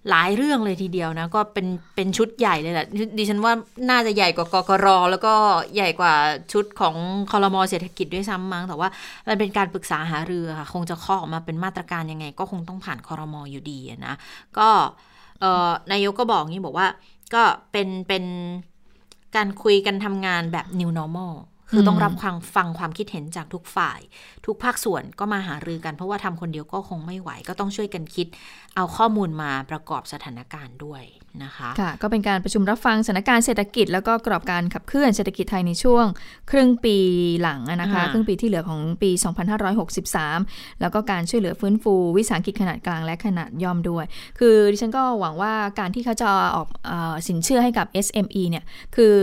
[0.10, 2.86] หลายเรื่องเลยทีเดียวนะ ก็เป็นเป็นชุดใหญ่เลยแหละ
[3.18, 3.54] ดิฉันว่า
[3.90, 5.34] น่าจะใหญ่กว่ากกรแล้วก็
[5.76, 6.14] ใหญ่กว่า
[6.52, 6.96] ชุดของ
[7.32, 8.90] คอรมอเศรษฐกิจด้วยซ้ำมั้งแต่ว่า
[9.28, 14.14] มันเป็นการปรึกษาหารือค่ะ คงจะข้อออกมาเป็นมาตรการยังไง ก็คงต้องผ่านคอรมออยู่ดีนะ
[14.58, 14.70] ก็
[15.92, 16.88] นายกก็บอกงี้บอกว่า
[17.34, 18.24] ก็เป็นเป็น
[19.36, 21.34] การคุยกันทำงานแบบ new normal
[21.72, 24.00] คคือต้องรับฟังฟังความคิดเห็นจากทุกฝ่าย
[24.46, 28.28] ทุกภาคส่วนก็มาหารือกัน เพราะว่าทำคนเดียวก็คงไม่ไหว ก็ต้องช่วยกันคิด
[28.76, 31.04] เอาข้อมูลมาประกอบสถานการณ์ด้วย
[31.44, 36.06] นะคะค่ะก็เป็นการประชุมรับฟังสถานการณ์เศรษฐกิจ แล้วก็กรอบการขับเคลื่อนเศรษฐกิจไทยในช่วง
[36.52, 36.98] ครึ่งปี
[37.42, 39.12] หลังอะนะคะอ่าครึ่งปีที่เหลือของปี
[39.96, 44.06] 2563 แล้วก็การช่วยเหลือฟื้นฟู วิสาหกิจขนาดกลางและขนาดย่อมด้วย
[44.40, 48.64] คือดิฉันก็หวังว่าการที่เขาจะออกเออสินเชื่อให้กับ SME เนี่ย
[48.96, 49.14] คือ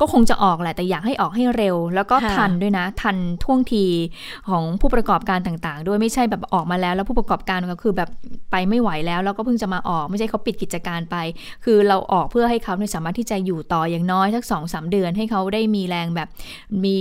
[0.00, 3.86] ก็คงจะออกแหละแต่อยากให้ออกให้เร็ว แล้วก็ค่ะทันด้วยนะ ทันท่วงที
[4.48, 8.10] ของผู้ประกอบการต่างๆ ด้วยไม่ใช่แบบออกมาแล้ว แล้วผู้ประกอบการก็คือแบบ
[8.50, 11.16] ไปไม่ไหวแล้วแล้วก็เพิ่งจะมาออก ไม่ใช่เขาปิดกิจการไป
[11.64, 16.28] คือเราออกเพื่อให้เขาเนี่ยสามารถที่จะอยู่ต่ออย่างน้อยสักสองสามเดือนให้เขาได้มีแรงแบบ
[16.84, 17.00] มี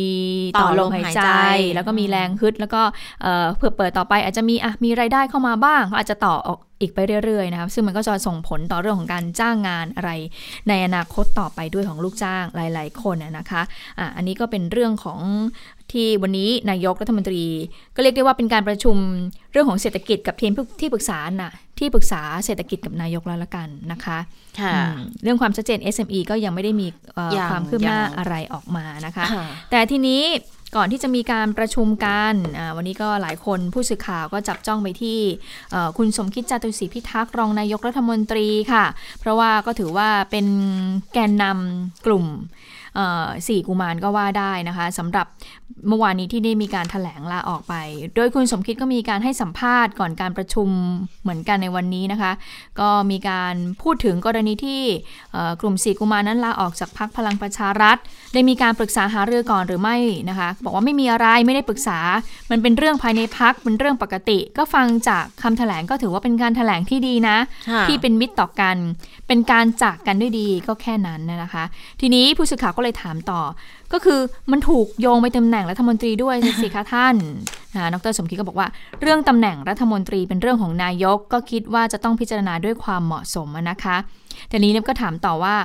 [0.61, 2.81] ต่อลมหายใจต่อลมหายใจแล้วก็มีแรงฮึด แล้วก็
[3.21, 10.11] เอ่อเผื่อเปิดต่อไปอาจจะมีอะมีรายได้เข้ามาบ้างก็อาจจะต่อออก อีกไปเรื่อยๆนะครับซึ่งมันก็จะส่งผลต่อเรื่องของการจ้างงานอะไร
[10.69, 13.61] ในอนาคตต่อไปด้วยของลูกจ้างหลาย ๆ คนนะนะคะ
[13.99, 15.19] อะอันนี้ก็เป็นเรื่องของ
[15.93, 17.43] ที่วันนี้นายกรัฐมนตรี
[17.95, 18.95] ก็เรียกได้ว่าเป็นการประชุม
[19.51, 24.17] เรื่องของเศรษฐกิจกับทีมที่ปรึกษาน่ะที่ปรึกษาเศรษฐกิจกับนายกแล้วละกันนะคะ
[24.59, 30.23] ค่ะอืมเรื่องความชัดเจน SME ก็ยังไม่ได้มีเอ่อยังความคืบหน้ายังอะไรออกมานะคะค่ะแต่ทีนี้
[30.75, 35.19] ก่อนที่จะมีการประชุมกันอ่าวันนี้ก็หลายคนผู้สื่อข่าวก็จับจ้องไปที่
[35.71, 38.85] เอ่อคุณสมคิดจาตุศรีพิทักษ์รองนายกรัฐมนตรีค่ะ
[39.19, 40.47] เพราะว่าก็ถือว่าเป็น
[41.13, 42.25] แกนนำกลุ่ม
[42.95, 45.27] เอ่อสี่กุมารก็ว่าได้นะคะสำหรับ
[45.87, 47.73] เมื่อวานนี้ที่ได้มีการถแถลงลาออกไป
[48.15, 50.69] โดยคุณสมคิดก็มีการให้สัมภาษณ์ก่อนการประชุม
[51.21, 52.31] เหมือนกันในวันนี้นะคะ
[52.79, 54.81] ก็มีการพูดถึงกรณีที่
[55.31, 57.97] เอ่อกลุ่มสี่กุมารนั้นลาออกจากพักพลังประชารัฐ
[58.33, 59.97] ได้มีการปรึกษาหารือก่อนหรือไม่
[60.29, 61.99] นะคะ บอกว่าไม่มีอะไรไม่ได้ปรึกษา
[62.51, 67.37] มันเป็นเรื่องภายในพักเป็นเรื่องปกติ ก็ฟังจากคำแถลงก็ถือว่าเป็นการแถลงที่ดีนะ
[67.69, 68.77] ค่ะที่เป็นมิตรต่อกัน
[69.27, 71.63] เป็นการจากกันด้วยดีก็แค่นั้นนะคะ
[72.01, 73.41] ทีนี้ผู้สื่อข่าวก็เลยถามต่อ
[73.93, 74.19] ก็คือ
[74.51, 77.15] มันถูกโยงไปตำแหน่งรัฐมนตรีด้วยสิคะท่าน
[77.75, 78.67] นะดรสมคิดก็บอกว่า
[79.01, 83.97] เรื่องตำแหน่งรัฐมนตรีเป็นเรื่องของนายก ก็คิดว่าจะต้องพิจารณาด้วยความเหมาะสมนะคะ
[84.49, 85.55] แต่นี้เนี่ยก็ถามต่อว่า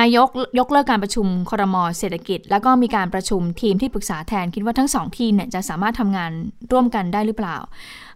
[0.00, 0.28] นายก
[0.58, 6.30] ยกเลิกการประชุมครมเศรษฐกิจ แล้วก็มีการประชุมทีมที่ปรึกษาแทนคิดว่าทั้งสองทีมเนี่ยจะสามารถทำงาน
[6.72, 7.56] ร่วมกันได้หรือเปล่า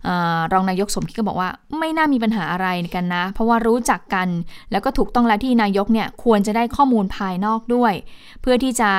[0.06, 0.08] อ
[0.38, 4.28] อรองนายกสมคิดก็บอกว่าไม่น่ามีปัญหาอะไรกันนะ เพราะว่ารู้จักกัน
[4.72, 7.92] แล้วก็ถูกต้องแล้วที่นายกเนี่ยควรจะได้ข้อมูลภายนอกด้วย
[8.40, 8.90] เพื่อที่จะ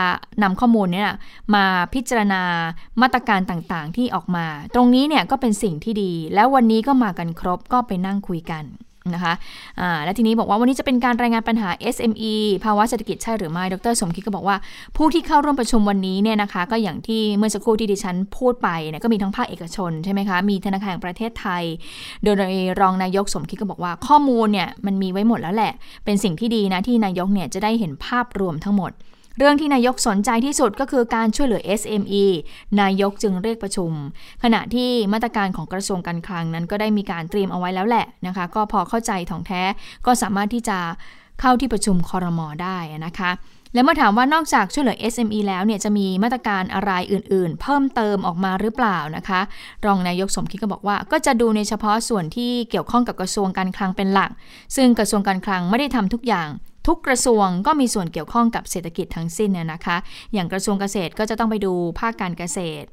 [0.44, 1.12] นำข้อมูลเนี่ย
[1.56, 2.42] มาพิจารณา
[3.02, 8.66] มาตรการต่างๆที่ออกมา ตรงนี้เนี่ยก็เป็นสิ่งที่ดี แล้ววันนี้ก็มากันครบก็ไปนั่งคุยกัน
[9.16, 9.34] นะคะ
[10.04, 12.34] และทีนี้บอกว่าวันนี้จะเป็นการรายงานปัญหา SME
[12.66, 14.58] ภาวะเศรษฐกิจใช่หรือไม่ ดรสมคิดก็บอกว่า
[14.98, 21.64] ผู้ที่เข้าร่วมประชุมวันนี้เนี่ยนะคะ ก็อย่างที่เมื่อสักครู่ที่ดิฉันพูดไปเนี่ยก็มีทั้งภาคเอกชนใช่ไหมคะ มีธนาคารแห่งประเทศไทย
[22.24, 22.36] โดย
[22.82, 25.72] รองนายกสมคิดก็บอกว่าข้อมูลเนี่ยมันมีไว้หมดแล้วแหละ
[26.06, 28.92] เป็นสิ่งที่ดีนะที่นายกเนี่ยจะได้เห็นภาพรวมทั้งหมด
[29.38, 32.26] เรื่องที่นายกสนใจที่สุดก็คือการช่วยเหลือ SME
[32.82, 33.92] นายกจึงเรียกประชุม
[34.44, 39.64] ขณะที่มาตรการของกระทรวงการคลังนั้นก็ได้มีการเตรียมเอาไว้แล้วแหละนะคะ ก็พอเข้าใจถ่องแท้
[40.06, 40.80] ก็สามารถที่จะ
[41.42, 43.32] เข้าที่ประชุมคอรมอได้นะคะ
[43.74, 49.40] แล้วเมื่อถามว่านอกจากช่วยเหลือ SME แล้วเนี่ยจะมีมาตรการอะไรอื่นๆ เพิ่มเติมออกมาหรือเปล่านะคะ
[49.86, 54.32] รองนายกสมคิดก็บอกว่า ก็จะดูในเฉพาะส่วนที่เกี่ยวข้องกับกระทรวงการคลังเป็นหลัก
[54.76, 56.48] ซึ่งกระทรวงการคลังไม่ได้ทำทุกอย่าง
[56.88, 59.98] ทุกกระทรวงก็มีส่วนเกี่ยวข้องกับเศรษฐกิจทั้งสิ้นเนี่ยนะคะ
[60.34, 62.88] อย่างกระทรวงเกษตรก็จะต้องไปดูภาคการเกษตร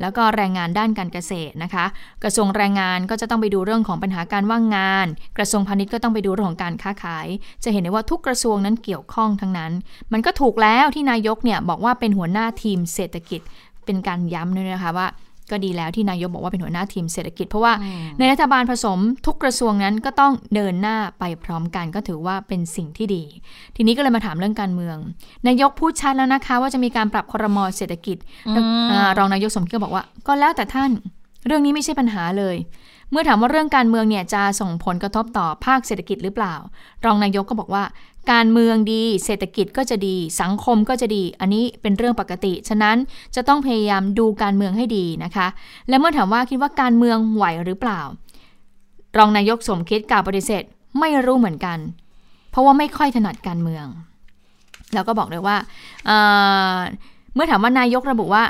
[0.00, 1.84] แล้วก็แรงงานด้านการเกษตรนะคะ
[2.22, 5.06] กระทรวงแรงงานก็จะต้องไปดูเรื่องของปัญหาการว่างงาน
[5.38, 7.28] กระทรวงพาณิชย์ก็ต้องไปดูเรื่องของการค้าขาย
[7.64, 9.72] จะเห็นได้ว่าทุกกระทรวงนั้นเกี่ยวข้องทั้งนั้น
[10.12, 13.40] มันก็ถูกแล้วที่นายกเนี่ยบอกว่าเป็นหัวหน้าทีมเศรษฐกิจ
[13.84, 15.08] เป็นการย้ำด้วยนะคะว่า
[15.50, 17.72] ก็ดีแล้วที่นายกบอกว่าเป็นหัวหน้าทีมเศรษฐกิจ เพราะว่า
[18.18, 23.24] ในรัฐบาลผสมทุกกระทรวงนั้นก็ต้องเดินหน้าไปพร้อมกันก็ถือว่าเป็นสิ่งที่ดี
[23.76, 24.96] ทีนี้ก็เลยมาถามเรื่องการเมือง
[25.46, 28.16] นายกพูดชัดแล้วนะคะ ว่าจะมีการปรับครมเศรษฐกิจ
[28.48, 30.90] อืมอ่ารองนายกสมคิดก็บอกว่า ก็แล้วแต่ท่าน
[31.46, 32.56] เรื่องนี้ไม่ใช่ปัญหาเลย
[33.10, 36.54] เมื่อถามว่าเรื่องการเมืองเนี่ยจะส่งผลกระทบต่อภาคเศรษฐกิจหรือเปล่า
[37.04, 37.82] รองนายกก็บอกว่า
[38.32, 42.96] การเมืองดี เศรษฐกิจก็จะดี สังคมก็จะดี อันนี้เป็นเรื่องปกติ ฉะนั้น
[43.34, 45.46] จะต้องพยายามดูการเมืองให้ดีนะคะ
[45.88, 48.00] และเมื่อถามว่าคิดว่าการเมืองไหวหรือเปล่า
[49.18, 50.62] รองนายกสมคิดกล่าวปฏิเสธ
[51.00, 51.78] ไม่รู้เหมือนกัน
[52.50, 53.86] เพราะว่าไม่ค่อยถนัดการเมือง
[54.94, 55.56] แล้วก็บอกเลยว่า
[56.06, 58.42] เเมื่อถามว่านายกระบุว่า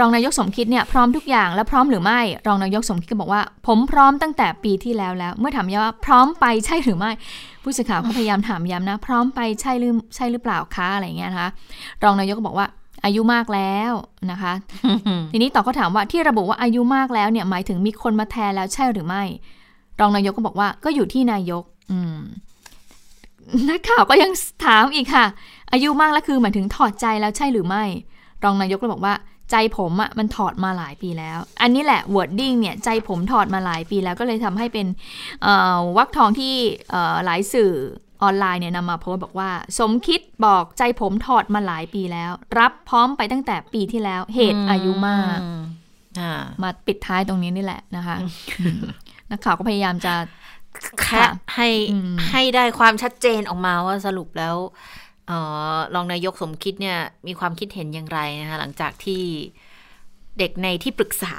[0.00, 7.10] รองนายกสมคิดเนี่ยพร้อมทุกอย่างและพร้อมหรือไม่ รองนายกสมคิดก็บอกว่า ผมพร้อมตั้งแต่ปีที่แล้วแล้ว เมื่อถามย้ำว่าพร้อมไปใช่หรือไม่
[7.62, 11.48] ผู้สื่อข่าวก็พยายามถามย้ำนะ พร้อมไปใช่หรือใช่หรือเปล่าคะอะไรอย่างเงี้ยนะคะ
[12.04, 12.66] รองนายกก็บอกว่า
[13.04, 13.92] อายุมากแล้ว
[14.30, 14.52] นะคะ
[15.32, 19.22] ทีนี้ต่อเขาถามว่าที่ระบุว่าอายุมากแล้วเนี่ยหมายถึงมีคนมาแทนแล้วใช่หรือไม่
[20.00, 22.18] รองนายกก็บอกว่าก็อยู่ที่นายก อืม
[23.68, 24.32] นักข่าวก็ยัง
[24.64, 25.26] ถามอีกค่ะ
[25.72, 27.84] อายุมากแล้วคือหมายถึงถอดใจแล้วใช่หรือไม่
[28.44, 29.14] รองนายกก็บอกว่า
[29.50, 34.86] ใจผมอะ่ะมันถอดมาหลายปีแล้ว อันนี้แหละ wording เนี่ยใจผมถอดมาหลายปีแล้วก็เลยทำให้เป็น
[35.96, 36.54] วักทองที่
[37.24, 37.72] หลายสื่อ
[38.22, 45.38] ออนไลน์เนี่ยนำมาโพสต์บอกว่า สมคิดบอกใจผมถอดมาหลายปีแล้ว รับพร้อมไปตั้งแต่ปีที่แล้ว เหตุอายุมาก
[46.62, 48.16] มาปิดท้ายตรงนี้นี่แหละนะคะ
[49.30, 50.14] นักข่าวก็พยายามจะ
[51.02, 51.22] แค่
[51.56, 51.68] ให้
[52.30, 54.56] ให้ได้ความชัดเจนออกมาว่าสรุปแล้ว
[55.94, 59.22] รองนายกสมคิดเนี่ยมีความคิดเห็นอย่างไรนะคะหลังจากที่
[60.38, 61.34] เด็กในที่ปรึกษา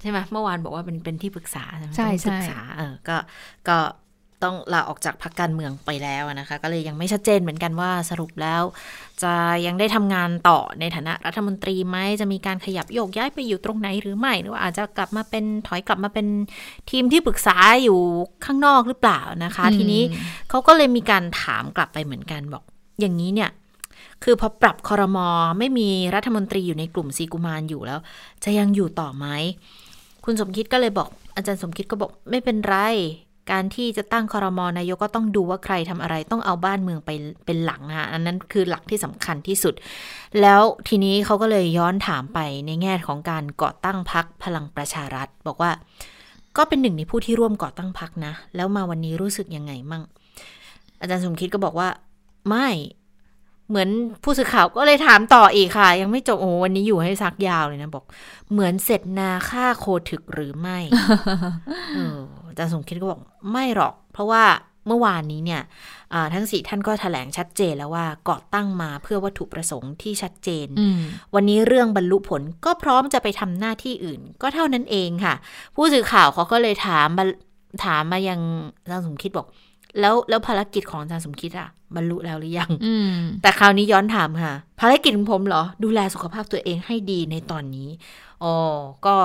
[0.00, 2.38] ใช่ไหมเมื่อวานบอกว่าเป็นเป็นที่ปรึกษาใช่ไหมใช่ใช่
[2.76, 3.16] เออก็
[3.68, 3.78] ก็
[4.44, 8.62] ต้องลาออกจากพรรคการเมืองไปแล้วนะคะ ก็เลยยังไม่ชัดเจนเหมือนกันว่าสรุปแล้ว
[9.22, 9.32] จะ
[9.66, 16.26] ยังได้ทำงานต่อในฐานะรัฐมนตรีไหมจะมีการขยับโยกย้ายไปอยู่ตรงไหนหรือไม่ หรือว่าอาจจะกลับมาเป็นถอยกลับมาเป็น
[16.90, 17.98] ทีมที่ปรึกษาอยู่
[18.44, 20.02] ข้างนอกหรือเปล่านะคะ ทีนี้
[20.50, 22.64] เขาก็เลยมีการถามกลับไปเหมือนกันบอก
[23.00, 23.50] อย่างนี้เนี่ย
[24.24, 25.28] คือพอปรับคอรมอ
[25.58, 28.00] ไม่มีรัฐมนตรีอยู่ในกลุ่มสีกุมารอยู่แล้ว
[28.44, 29.26] จะยังอยู่ต่อไหม
[30.24, 32.76] คุณสมคิดก็เลยบอก อาจารย์สมคิดก็บอกไม่เป็นไร
[33.52, 37.10] การที่จะตั้งคอรมอนายกก็ต้องดูว่าใครทำอะไรต้องเอาบ้านเมืองไป
[37.46, 39.74] เป็นหลังนะอันนั้นคือหลักที่สำคัญที่สุด
[40.40, 45.70] แล้วทีนี้เขาก็เลยย้อนถามไปในแง่ของการก่อตั้งพักพลังประชารัฐ บอกว่า
[46.56, 50.02] ก็เป็นหนึ่งในผู้ที่ร่วมก่อตั้งพักนะ แล้วมาวันนี้รู้สึกยังไงมั่ง
[51.00, 51.88] อาจารย์สมคิดก็บอกว่า
[52.48, 52.68] ไม่
[53.68, 53.88] เหมือน
[54.22, 58.04] ผู้สื่อข่าวก็เลยถามต่ออีกค่ะ ยังไม่จบโอ้วันนี้อยู่ให้ซักยาวเลยนะบอก
[58.52, 60.78] เหมือนเสร็จนาค่าโคถึกหรือไม่
[61.94, 64.44] เอออาจารย์สมคิดก็บอกไม่หรอก เพราะว่า
[64.86, 65.62] เมื่อวานนี้เนี่ย
[66.34, 70.66] ทั้งสี่ท่านก็ถแถลงชัดเจนแล้วว่าก่อตั้งมาเพื่อวัตถุประสงค์ที่ชัดเจน
[71.34, 75.34] วันนี้เรื่องบรรลุผลก็พร้อมจะไปทำหน้าที่อื่น ก็เท่านั้นเองค่ะ
[75.74, 77.08] ผู้สื่อข่าวเขาก็เลยถาม
[77.84, 78.40] ถามมายัง
[78.82, 79.46] อาจารย์สมคิดบอก
[80.00, 82.70] แล้วแล้วภารกิจของอาจารย์สมคิดอะบรรลุแล้วหรือยัง
[83.42, 87.88] แต่คราวนี้ย้อนถามค่ะ ภารกิจของผมเหรอ ดูแลสุขภาพตัวเองให้ดีในตอนนี้
[88.42, 88.54] อ๋อ
[89.06, 89.16] ก็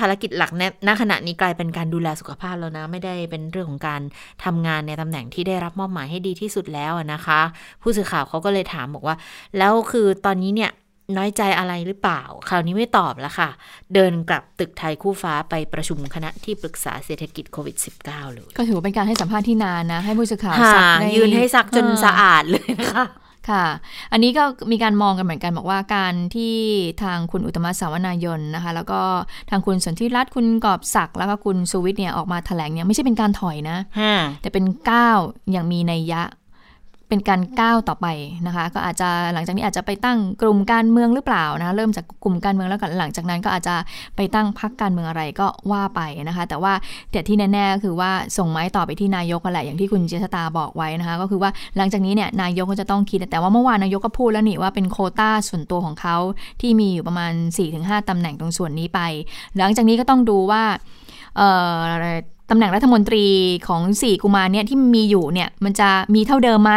[0.00, 0.50] ภารกิจหลัก
[0.86, 4.00] ณขณะนี้กลายเป็นการดูแลสุขภาพแล้วนะ ไม่ได้เป็นเรื่องของการ
[4.44, 7.40] ทำงานในตำแหน่งที่ได้รับมอบหมายให้ดีที่สุดแล้วนะคะ
[7.82, 9.16] ผู้สื่อข่าวเขาก็เลยถามบอกว่า
[9.58, 10.70] แล้วคือตอนนี้เนี่ย
[11.16, 13.50] น้อยใจอะไรหรือเปล่า คราวนี้ไม่ตอบแล้วค่ะ
[13.94, 20.84] เดินกลับตึกไทยคู่ฟ้าไปประชุมคณะที่ปรึกษาเศรษฐกิจโควิด -19 เลย ก็ถือว่าเป็นการให้สัมภาษณ์ที่นานนะ ให้ผู้สื่อข่าวสัก
[21.16, 23.06] ยืนให้สักจนสะอาดเลยนะคะ
[23.50, 23.66] ค่ะ
[24.12, 26.54] อันนี้ก็มีการมองกันเหมือนกันบอกว่าการที่
[27.02, 29.00] ทางคุณอุตมะสาวนายนนะคะ แล้วก็
[29.50, 33.78] ทางคุณสนธิรัตน์คุณกอบศักดิ์แล้วก็คุณสุวิทย์เนี่ยออกมาแถลงเนี่ยไม่ใช่เป็นการถอยนะ
[34.42, 35.18] แต่เป็นก้าว
[35.52, 36.22] อย่างมีนัยยะ
[37.08, 38.06] เป็นการก้าวต่อไป
[38.46, 43.74] นะคะ ก็อาจจะหลังจากนี้อาจจะไปตั้งกลุ่มการเมืองหรือเปล่านะเริ่มจากกลุ่มการเมืองแล้วก็หลังจากนั้นก็อาจจะ
[44.16, 46.72] ไปตั้งพรรคการเมืองอะไรก็ว่าไปนะคะ แต่ว่า
[47.10, 56.16] แต่ที่แน่ๆก็คือว่าส่งไม้ต่อไปที่นายกแหละอย่างที่คุณเจษตาบอกไว้นะคะ ก็คือว่าหลังจากนี้เนี่ยนายกก็จะต้องคิดแต่ว่าเมื่อวานนายกก็พูดแล้วนี่ว่าเป็นโคต้าส่วนตัวของเขา
[56.60, 57.32] ที่มีอยู่ประมาณ
[57.70, 59.00] 4-5ตำแหน่งตรงส่วนนี้ไป
[59.58, 60.62] หลังจากนี้ก็ต้องดูว่า
[61.36, 61.78] เอ่อ
[62.50, 63.24] ตำแหน่งรัฐมนตรี
[63.68, 66.74] ของสี่กุมารเนี่ยที่มีอยู่เนี่ยมันจะมีเท่าเดิมไหม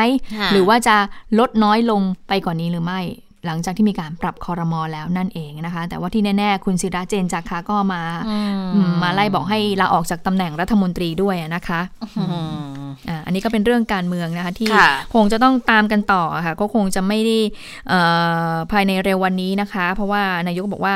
[0.51, 0.95] หรือว่าจะ
[1.39, 3.01] ลดน้อยลงไปกว่านนี้หรือไม่
[3.47, 8.01] หลังจากที่มีการปรับคอรมอแล้วนั่นเองนะคะ แต่ว่าที่แน่ ๆ คุณศิระเจนจากคาก็มา
[9.03, 11.81] มาไล่บอกให้ลาออกจากตำแหน่งรัฐมนตรีด้วยนะคะ
[13.25, 14.69] อันนี้ก็เป็นเรื่องการเมืองนะคะที่
[15.13, 17.37] คงจะต้องตามกันต่อค่ะก็คงจะไม่ได้
[18.71, 20.95] ภายในเร็ววันนี้นะคะ เพราะว่านายกบอกว่า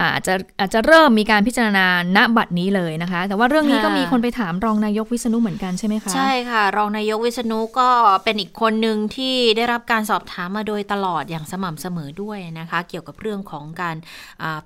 [0.00, 1.86] อาจจะอาจจะเริ่มมีการพิจารณา
[2.16, 7.88] ณบัดนี้เลยนะคะ แต่ว่าเรื่องนี้ก็มีคนไปถามรองนายกวิษณุเหมือนกันใช่ไหมคะ ใช่ค่ะ รองนายกวิษณุก็
[8.24, 13.96] เป็นอีกคนหนึ่งที่ได้รับการสอบถามมาโดยตลอดอย่างสม่ำเสมอด้วยนะคะ เกี่ยวกับเรื่องของการ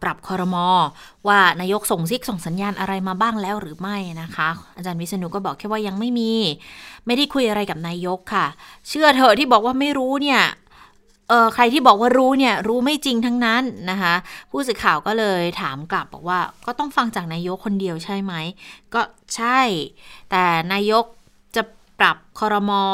[0.03, 0.69] ปรับคอรมอ
[1.29, 6.33] ว่านายกส่งซิกส่งสัญญาณอะไรมาบ้างแล้วหรือไม่นะคะ อาจารย์วิษณุก็บอกแค่ว่ายังไม่มี
[7.07, 8.47] ไม่ได้คุยอะไรกับนายกค่ะ
[8.89, 10.41] เชื่อเถอะที่บอกว่าไม่รู้เนี่ย
[11.29, 14.15] เออใครที่บอกว่ารู้เนี่ยรู้ไม่จริงทั้งนั้นนะคะ
[14.51, 18.33] ผู้สื่อข่าวก็เลยถามกลับบอกว่า ก็ต้องฟังจากนายกคนเดียวใช่ไหม
[18.95, 19.01] ก็
[19.37, 19.61] ใช่
[20.31, 21.05] แต่นายก
[21.57, 21.63] จะ
[21.99, 22.85] ปรับคอรมอ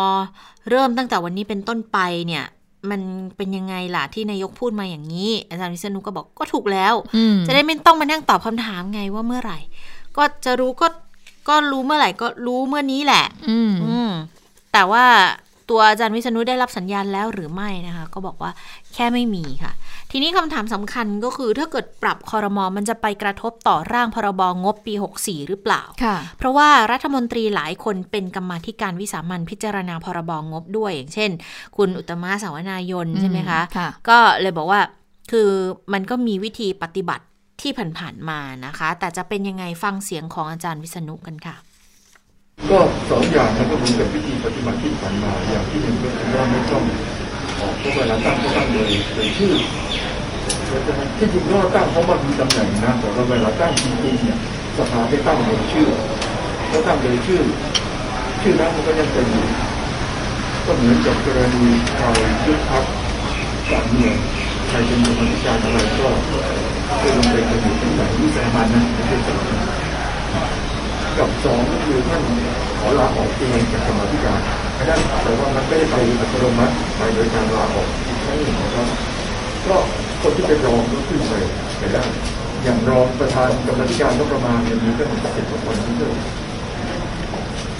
[0.70, 2.44] เริ่มตั้งแต่วันนี้เป็นต้นไปเนี่ย
[2.90, 3.00] มัน
[3.36, 6.94] เป็นยังไงล่ะที่นายกพูดมาอย่างนี้ อาจารย์วิษณุก็บอกก็ถูกแล้ว
[7.46, 9.58] จะได้ไม่ต้องมานั่งตอบคำถามไงว่าเมื่อไหร่
[10.16, 10.88] ก็จะรู้ก็
[11.48, 13.58] ก็รู้เมื่อไหร่ก็รู้เมื่อนี้แหละ อื
[14.08, 14.10] ม
[14.72, 15.04] แต่ว่า
[15.70, 18.50] ตัวอาจารย์วิษณุได้รับสัญญาณแล้วหรือไม่นะคะ ก็บอกว่า
[18.94, 19.72] แค่ไม่มีค่ะ
[20.10, 25.82] ทีนี้คำถามสำคัญก็คือถ้าเกิดปรับคอรมอมันจะไปกระทบต่อร่างพรบงบปี 64 หรือเปล่า
[26.38, 31.30] เพราะว่ารัฐมนตรีหลายคนเป็นกรรมธิการวิสามันพิจารณาพรบงบด้วย อย่างเช่น
[31.76, 34.80] คุณอุตมะสาวนายนใช่ไหมคะคะก็เลยบอกว่า
[35.30, 35.48] คือ
[35.92, 37.24] มันก็มีวิธีปฏิบัติ
[37.60, 41.56] ที่ผ่านๆมานะคะ แต่จะเป็นยังไงฟังเสียงของอาจารย์วิษณุกันค่ะ
[42.68, 42.78] ก็
[43.10, 46.82] สองอย่างมันก็เหมือนกับวิธีปฏิบัติที่ผ่านมาอย่างที่หนึ่งก็คือว่าไม่ต้อง
[47.60, 49.52] ออกพวกเวลาตั้งก็ตั้งโดยโดยชื่อ
[50.68, 54.38] แล้วจะที่จริงก็ตั้งเพราะมันมีตำแหน่งนะแต่ว่าเวลาตั้งจริงๆเนี่ย
[54.76, 55.88] สภาได้ตั้งโดยชื่อ
[56.68, 57.40] แล้วตั้งโดยชื่อ
[58.42, 59.46] ชื่อนั้นมันก็ยังเป็นอยู่
[60.66, 61.64] ก็เหมือนกับกรณี
[61.98, 62.10] เรา
[62.46, 62.84] ยุบพัก
[63.70, 64.16] การเมือง
[64.68, 66.08] ใครเป็นกรรมการอะไรก็
[67.02, 69.48] ก็ลงไปกันอยู่ตั้งแต่วิสามันนะไม่ใช่สมัย
[71.20, 72.22] กับสองคือท่าน
[72.78, 74.40] ขอลาออกเองจากกรรมธิการ
[74.76, 78.86] ไม่ได้แต่ว่ามันไม่ได้ไปอัตโนมัติไปโดยการลาออกอีกครั้งหนึ่งนะครับ
[79.66, 79.76] ก็
[80.22, 81.34] คนที่เป็นรองก็ขึ้นไป
[81.78, 82.02] ไปได้
[82.64, 86.16] อย่างรองประธานกรรมธิการก็ประมาณเนี่ยมีก็สิบเจ็ดคนที่เพิ่ม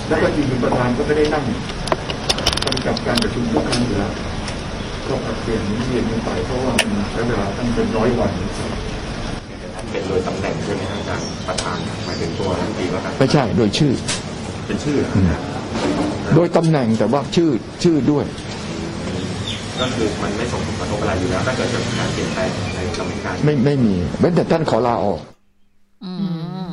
[0.08, 1.44] แล้วก็จริงๆประธานก็ไม่ได้นั่ง
[2.64, 4.12] กำกับการประชุมทุกครั้งอยู่แล้ว
[5.06, 8.79] ก็ปรับเปลี่ยนหมุนเวียนกันไปเพราะว่ามันใช้เวลาตั้งเป็นร้อยวันท่าน
[9.90, 13.92] เป็นโดยตำแหน่งใช่ไหมครับอาจารย์ประธานหมายถึงตัวรัฐมนตรีว่าการไม่ใช่โดยชื่อ
[14.66, 15.40] เป็นชื่อเหรอครับ
[16.34, 17.50] โดยตำแหน่งแต่ว่าชื่อ
[17.82, 18.24] ชื่อด้วย
[19.80, 25.20] ก็คือมันไม่ส่งผลกระทบอะไรอยู่แล้วถ้าเกิดจะมีการเปลี่ยนแปลงในกรรมการไม่ไม่มีเว้นแต่ท่านขอลาออก
[26.04, 26.12] อื
[26.66, 26.70] ม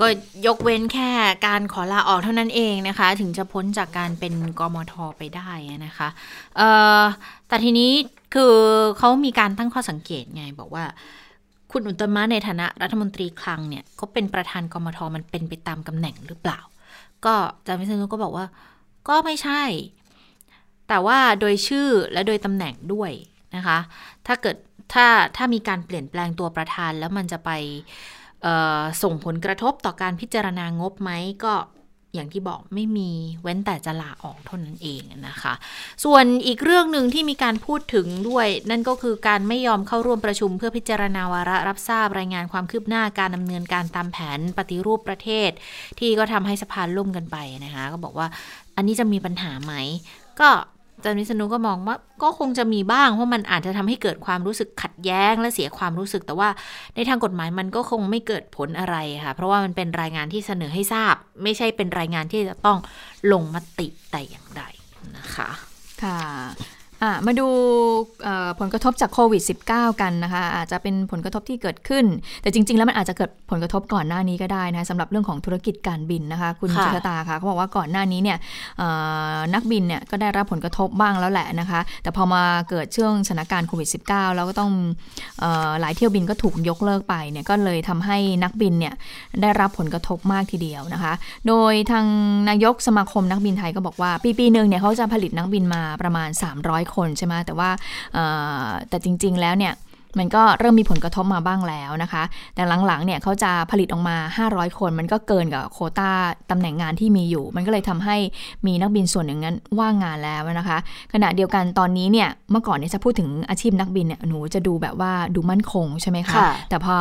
[0.00, 0.06] ก็
[0.46, 1.10] ยกเว้นแค่
[1.46, 5.50] การขอลาออกเท่านั้นเองนะคะ ถึงจะพ้นจากการเป็นกมทไปได้
[5.86, 6.08] นะคะ
[6.56, 6.68] เอ่
[7.00, 7.02] อ
[7.48, 7.90] แต่ทีนี้
[8.34, 8.54] คือ
[8.98, 10.84] เขามีการตั้งข้อสังเกตไงบอกว่า
[11.72, 16.60] คุณอุตมะในฐานะรัฐมนตรีคลังเนี่ยเขาเป็นประธานกมทมันเป็นไปตามตำแหน่งหรือเปล่า
[17.24, 18.46] ก็อาจารย์วิษณุก็บอกว่า
[19.08, 19.62] ก็ไม่ใช่
[20.88, 23.10] แต่ว่าโดยชื่อและโดยตำแหน่งด้วย
[23.56, 23.78] นะคะ
[24.26, 24.56] ถ้าเกิด
[24.92, 27.50] ถ้าถ้ามีการเปลี่ยนแปลงตัวประธานแล้วมันจะไป
[29.02, 31.10] ส่งผลกระทบต่อการพิจารณางบไหม
[31.44, 31.54] ก็
[32.16, 33.10] อย่างที่บอกไม่มี
[33.42, 35.54] เว้นแต่จะลาออกเท่านั้นเองนะคะ
[36.04, 45.50] ส่วนอีกเรื่องหนึ่งที่มีการพูดถึงด้วย นั่นก็คือการไม่ยอมเข้าร่วมประชุมเพื่อพิจารณาวาระรับทราบรายงานความคืบหน้าการดำเนินการตามแผนปฏิรูปประเทศ
[45.98, 48.28] ที่ก็ทำให้สภาล่มกันไปนะคะ ก็บอกว่า
[48.76, 49.74] อันนี้จะมีปัญหาไหม
[50.40, 50.48] ก็
[50.96, 56.48] อาจารย์วิษณุก็มองว่าก็คงจะมีบ้าง เพราะมันอาจจะทำให้เกิดความรู้สึกขัดแย้งและเสียความรู้สึก แต่ว่า
[56.94, 62.78] ในทางกฎหมายมันก็คงไม่เกิดผลอะไรค่ะ เพราะว่ามันเป็นรายงานที่เสนอให้ทราบ ไม่ใช่เป็นรายงานที่จะต้อง
[63.32, 64.62] ลงมติแต่อย่างใด
[65.16, 65.50] นะคะ
[66.02, 66.20] ค่ะ
[67.26, 67.48] มาดู
[68.24, 72.04] เอ่อผลกระทบจากโควิด -19 กันนะคะ อาจจะเป็นผลกระทบที่เกิดขึ้น
[72.42, 78.38] แต่จริง ๆ แล้วมันอาจจะเกิดผลกระทบก่อนหน้านี้ก็ได้นะคะสำหรับเรื่องของธุรกิจการบินนะคะ คุณค่ะจิตตาค่ะเขาบอกว่าก่อนหน้านี้เนี่ย
[78.78, 78.88] เอ่
[79.34, 84.72] อนักบินเนี่ยก็ได้รับผลกระทบบ้างแล้วแหละนะคะ แต่พอมาเกิดช่วงสถานการณ์โควิด -19 แล้วก็ต้อง
[85.40, 88.94] เอ่อหลายเที่ยวบินก็ถูกยกเลิกไปเนี่ยก็เลยทำให้นักบินเนี่ย
[89.42, 91.12] ได้รับผลกระทบมากทีเดียวนะคะ
[91.48, 92.06] โดยทาง
[92.48, 96.28] นายกสมาคมนักบินไทยก็บอกว่าปีปีหนึ่งเนี่ยเขาจะผลิตนักบินมาประมาณ
[96.60, 97.70] 300คนใช่ไหมแต่ว่า
[98.88, 99.74] แต่จริง ๆ แล้วเนี่ย
[100.18, 102.22] มันก็เริ่มมีผลกระทบมาบ้างแล้วนะคะ
[102.54, 106.10] แต่หลังๆเนี่ยเขาจะผลิตออกมา 500 คน มันก็เกินกับโควต้า
[106.50, 108.16] ตำแหน่งงานที่มีอยู่ มันก็เลยทำให้
[108.66, 110.78] มีนักบินส่วนหนึ่งนั้นว่างงานแล้วนะคะ
[111.12, 116.96] ขณะเดียวกันตอนนี้เนี่ยเมื่อก่อนเนี่ยจะพูดถึงอาชีพนักบินเนี่ยหนูจะดูแบบว่าดูมั่นคงใช่ไหมคะค่ะแต่พอ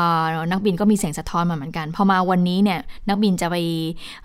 [0.51, 3.55] นักบินก็มีเสียงสะท้อนมาเหมือนกันพอมาวันนี้เนี่ยนักบินจะไป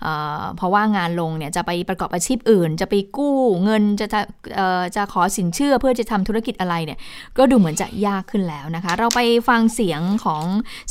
[0.01, 0.07] เอ
[0.41, 4.21] อพอว่างงานลงเนี่ยจะไปประกอบอาชีพอื่น จะไปกู้เงินจะจะ
[4.55, 6.97] เอ่อจะขอสินเชื่อเพื่อจะทำธุรกิจอะไรเนี่ย
[7.37, 10.43] ก็ดูเหมือนจะยากขึ้นแล้วนะคะเราไปฟังเสียงของ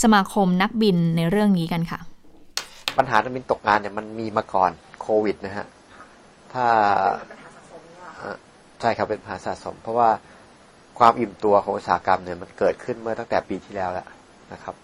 [0.02, 2.00] สมาคมนักบินในเรื่องนี้กันค่ะ
[2.98, 5.66] ปัญหานักบินตกงานเนี่ยมันมีมาก่อนโควิดนะฮะ
[6.52, 6.66] ถ้า
[8.80, 10.10] ใช่ครับเป็นปัญหาสะสม เพราะว่า
[10.98, 14.06] ความอิ่มตัวของอุตสาหกรรมเนี่ยมันเกิดขึ้นเมื่อตั้งแต่ปีที่แล้วแล้ว
[14.52, 14.74] นะครับ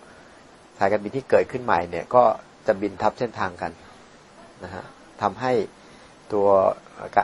[0.79, 2.23] สายการบินที่เกิดขึ้นใหม่เนี่ยก็
[2.66, 3.73] จะบินทับเส้นทางกัน
[4.64, 4.85] นะฮะ
[5.23, 5.53] ทำให้
[6.33, 6.47] ตัว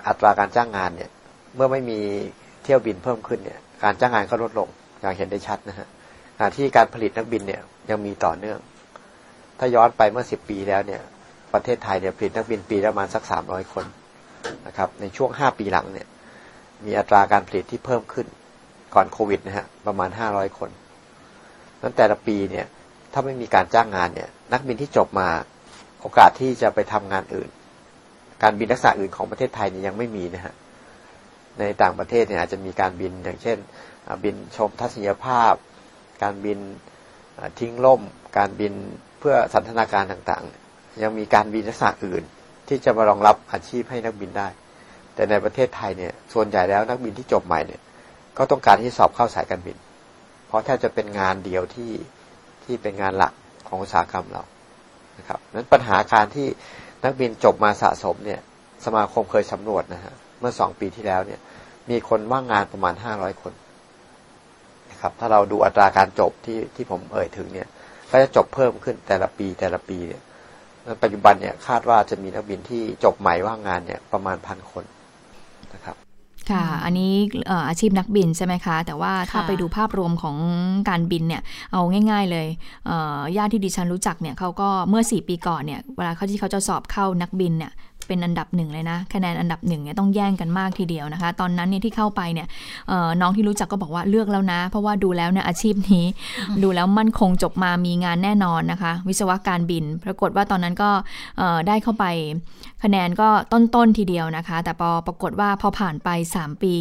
[0.08, 1.10] อัตราการจ้างงานเนี่ย
[1.54, 1.98] เมื่อไม่มี
[2.62, 4.68] เที่ยวบินเพิ่มขึ้นเนี่ย การจ้างงานก็ลดลง
[5.02, 5.88] อย่างเห็นได้ชัดนะฮะ
[6.36, 7.60] ขณะที่การผลิตนักบินเนี่ย
[7.90, 8.58] ยังมีต่อเนื่อง
[9.58, 11.00] ถ้าย้อนไปเมื่อสิบปีแล้วเนี่ย
[11.52, 13.84] ประเทศไทยเนี่ยผลิตนักบินปีละประมาณสักสามร้อยคน
[14.66, 16.06] นะครับ ในช่วงห้าปีหลังเนี่ย
[16.84, 18.26] มีอัตราการผลิตที่เพิ่มขึ้น
[18.94, 20.70] ก่อนโควิดนะฮะประมาณห้าร้อยคน
[21.82, 22.66] นั้นแต่ละปีเนี่ย
[23.12, 25.28] ถ้าไม่มีการจ้างงานเนี่ย นักบินที่จบมา
[26.00, 27.50] โอกาสที่จะไปทำงานอื่น
[28.42, 30.54] การบินลักษณะอื่นของประเทศไทยเนี่ยยังไม่มีนะฮะ
[31.58, 33.58] ในต่างประเทศเนี่ยอาจจะมีการบินอย่างเช่น
[34.24, 35.54] บินชมทัศนียภาพ
[36.22, 36.58] การบิน
[37.58, 38.00] ทิ้งล่ม
[38.38, 38.72] การบิน
[39.18, 42.22] เพื่อสันทนาการต่างๆ ยังมีการบินลักษณะอื่น
[42.68, 44.48] ที่จะมารองรับอาชีพให้นักบินได้
[45.14, 47.80] แต่ในประเทศไทยเนี่ยส่วนใหญ่แล้วนักบินที่จบใหม่เนี่ย
[48.38, 49.76] ก็ต้องการที่สอบเข้าสายการบิน
[50.46, 51.92] เพราะแทบจะเป็นงานเดียวที่
[52.64, 53.32] ที่เป็นงานหลัก
[53.68, 54.42] ของอุตสาหกรรมเรา
[55.18, 56.46] นะครับนั้นปัญหาการที่
[57.04, 58.40] นักบินจบมาสะสมเนี่ย
[58.84, 61.40] สมาคมเคยสำรวจนะฮะเมื่อสองปีที่แล้วเนี่ย
[61.90, 63.52] มีคนว่างงานประมาณห้าร้อยคน
[65.02, 67.68] นะครับ ถ้าเราดูอัตราการจบที่ที่ผมเอ่ยถึงเนี่ย
[68.10, 70.22] ก็จะจบเพิ่มขึ้นแต่ละปีแต่ละปีเนี่ย
[70.84, 74.84] แล้วปัจจุบันเนี่ยคาดว่าจะมีนักบินที่จบใหม่ว่างงานเนี่ยประมาณพันคน
[75.74, 75.96] นะครับ
[76.50, 77.12] ค่ะ อันนี้
[77.46, 80.36] เอ่ออาชีพนักบินใช่ไหมคะ แต่ว่าถ้าค่ะไปดูภาพรวมของ
[80.88, 81.42] การบินเนี่ย
[81.72, 81.80] เอา
[82.10, 82.46] ง่าย ๆเลย
[82.86, 87.72] เอ่อญาติที่ดิฉันรู้จักเนี่ยเขาก็เมื่อ 4 ปีก่อนเนี่ย เวลาเขาที่เขาจะสอบเข้านักบินเนี่ย
[88.06, 92.46] เป็นอันดับหนึ่งเลยนะคะแนนอันดับหนึ่งเนี่ยต้องแย่งกันมากทีเดียวนะคะ ตอนนั้นเนี่ยที่เข้าไปเนี่ย
[92.88, 96.04] เอ่อน้องที่รู้จักก็บอกว่าเลือกแล้วนะ เพราะว่าดูแล้วเนี่ยอาชีพนี้
[96.62, 100.90] ดูแล้วมั่นคงจบมามีงานแน่นอนนะคะ วิศวะการบิน ปรากฏว่าตอนนั้นก็
[101.38, 102.04] เอ่อได้เข้าไป
[102.82, 106.74] คะแนนก็ต้นๆทีเดียวนะคะ แต่พอปรากฏว่าพอผ่านไป 3 ปี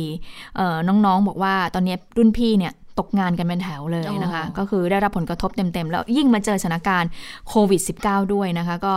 [0.57, 7.09] เอ่อน้องๆบอกว่าตอนนี้รุ่นพี่เนี่ย ตกงานกันเป็นแถวเลยนะคะอ๋อก็คือได้รับผลกระทบเต็ม ๆ แล้วยิ่งมาเจอสถานการณ์
[7.49, 8.95] โควิด -19 ด้วยนะคะ ก็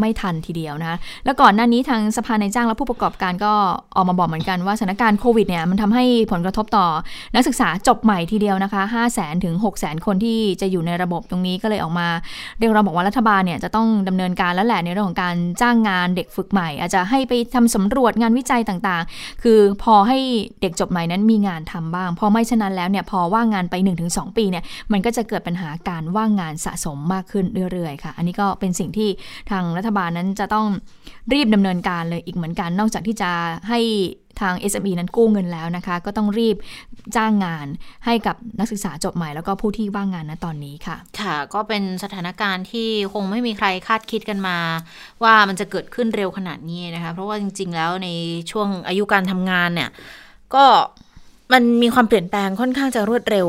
[0.00, 3.52] ไม่ทันทีเดียวนะคะ แล้วก่อนหน้านี้ทางสภาในายจ้างและผู้ประกอบการก็
[3.96, 6.86] ออกมาบอกเหมือนกันว่าสถานการณ์โควิดเนี่ยมันทำให้ผลกระทบต่อ
[7.34, 12.08] นักศึกษาจบใหม่ทีเดียวนะคะ5 0 0 0 0 0 ถึง 6 0 0 0 0 คนที่จะอยู่ในระบบตรงนี้ก็เลยออกมา
[12.58, 20.18] เรียกเราบอกว่ารัฐบาลเนี่ยจะต้องดำเนินการแล้วแหละในเรื่องของการจ้างงานเด็กฝึกใหม่ อาจจะให้ไปทำสำรวจงานวิจัยต่างๆ คือพอให้
[20.60, 23.74] เด็กจบใหม่นั้นมีงานทำบ้าง พอไม่ฉะนั้นแล้วเนี่ยพอว่างงานไป
[24.06, 29.08] 1-2 ปีเนี่ยมันก็จะเกิดปัญหาการว่างงานสะสมมากขึ้นเรื่อยๆค่ะ อันนี้ก็เป็นสิ่งที่
[29.50, 30.66] ทางรัฐบาลนั้นจะต้อง
[31.32, 33.30] รีบดำเนินการเลยอีกเหมือนกัน นอกจากที่จะ
[33.68, 33.80] ให้
[34.40, 36.56] ทาง SME นั้นกู้เงินแล้วนะคะ ก็ต้องรีบ
[37.16, 37.66] จ้างงาน
[38.06, 44.58] ให้กับนักศึกษาจบใหม่แล้วก็ผู้ที่ว่างงานณตอนนี้ค่ะ ค่ะ ก็เป็นสถานการณ์ที่คงไม่มีใครคาดคิดกันมา
[45.22, 48.08] ว่ามันจะเกิดขึ้นเร็วขนาดนี้นะคะ เพราะว่าจริง ๆ แล้วใน
[48.50, 49.90] ช่วงอายุการทำงานเนี่ย
[50.54, 50.64] ก็
[51.52, 53.48] มันมีความเปลี่ยนแปลงค่อนข้างจะรวดเร็ว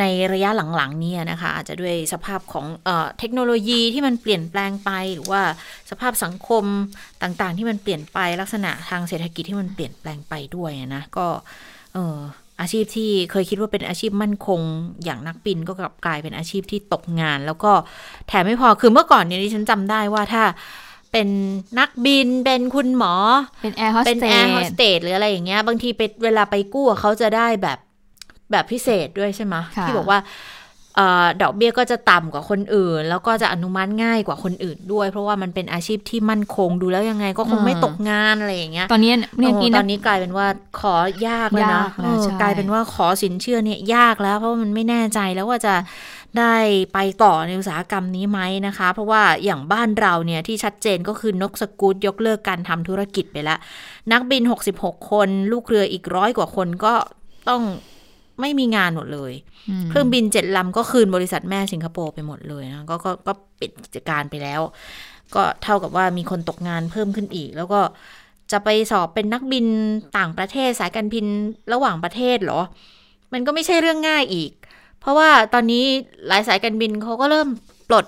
[0.00, 5.42] ในระยะหลังๆนี้นะคะ อาจจะด้วยสภาพของเออเทคโนโลยีที่มันเปลี่ยนแปลงไป หรือว่า
[5.90, 6.64] สภาพสังคม
[7.22, 11.26] ต่างๆ ที่มันเปลี่ยนไปลักษณะทางเศรษฐกิจที่มันเปลี่ยนแปลงไปด้วยนะก็
[11.92, 12.18] เออ
[12.60, 14.60] อาชีพที่เคยคิดว่าเป็นอาชีพมั่นคง
[15.04, 17.72] อย่างนักบินก็กลับกลายเป็นอาชีพที่ตกงาน แล้วก็
[18.28, 20.42] แถมไม่พอคือเมื่อก่อนเนี่ยดิฉันจำได้ว่าถ้า
[21.12, 21.28] เป็น
[21.78, 23.14] นักบินเป็นคุณหมอ
[23.62, 27.78] เป็นแอร์โฮสเป็นเตแอร์โฮสสเตสหรืออะไรอย่างเงี้ย บางทีไปเวลาไปกู้อะเขาจะได้แบบ
[28.50, 30.20] แบบพิเศษด้วยใช่ไหมค่ะที่บอกว่า
[30.96, 40.46] เอ่อดอกเบี้ยก็จะต่ำกว่าคนอื่น แล้วก็จะอนุมัติง่ายกว่าคนอื่นด้วย เพราะว่ามันเป็นอาชีพที่มั่นคงดูแล้วยังไงก็คงไม่ตกงานอะไรอย่างเงี้ยตอนนี้เนี่ยโอ้กี้ตนะอนนี้กลายเป็นว่า
[40.80, 40.94] ขอ
[41.28, 45.74] ยากเลยนะยากแล้วเออใช่กลายเป็นว่าขอสินเชื่อเนี่ยยากแล้ว เพราะว่ามันไม่แน่ใจแล้วว่าจะ
[46.38, 46.56] ได้
[46.94, 53.58] ไปต่อในอุตสาหกรรมนี้ไหมนะคะ เพราะว่าอย่างบ้านเราเนี่ยที่ชัดเจนก็คือนกสกูตยกเลิกการทำธุรกิจไปแล้ว
[54.12, 54.42] นักบิน
[54.76, 56.94] 66 คน ลูกเรืออีกร้อยกว่าคนก็
[57.48, 57.62] ต้อง
[58.40, 59.32] ไม่มีงานหมดเลย
[59.82, 64.60] มเครื่องบินเจ็ดลำก็คืนบริษัทแม่สิงคโปร์ไปหมดเลยนะก็ก็ก็ปิดกิจการไปแล้ว
[65.34, 67.80] ก็เท่ากับว่ามีคนตกงานเพิ่มขึ้นอีก แล้วก็
[68.52, 69.66] จะไปสอบเป็นนักบิน
[70.18, 71.26] ต่างประเทศสายการบิน
[71.72, 72.60] ระหว่างประเทศเหรอ
[73.32, 74.50] มันก็ไม่ใช่เรื่องง่ายอีก
[75.02, 75.84] เพราะว่าตอนนี้
[76.28, 77.48] หลายสายการบินเขาก็เริ่ม
[77.88, 78.06] ปลด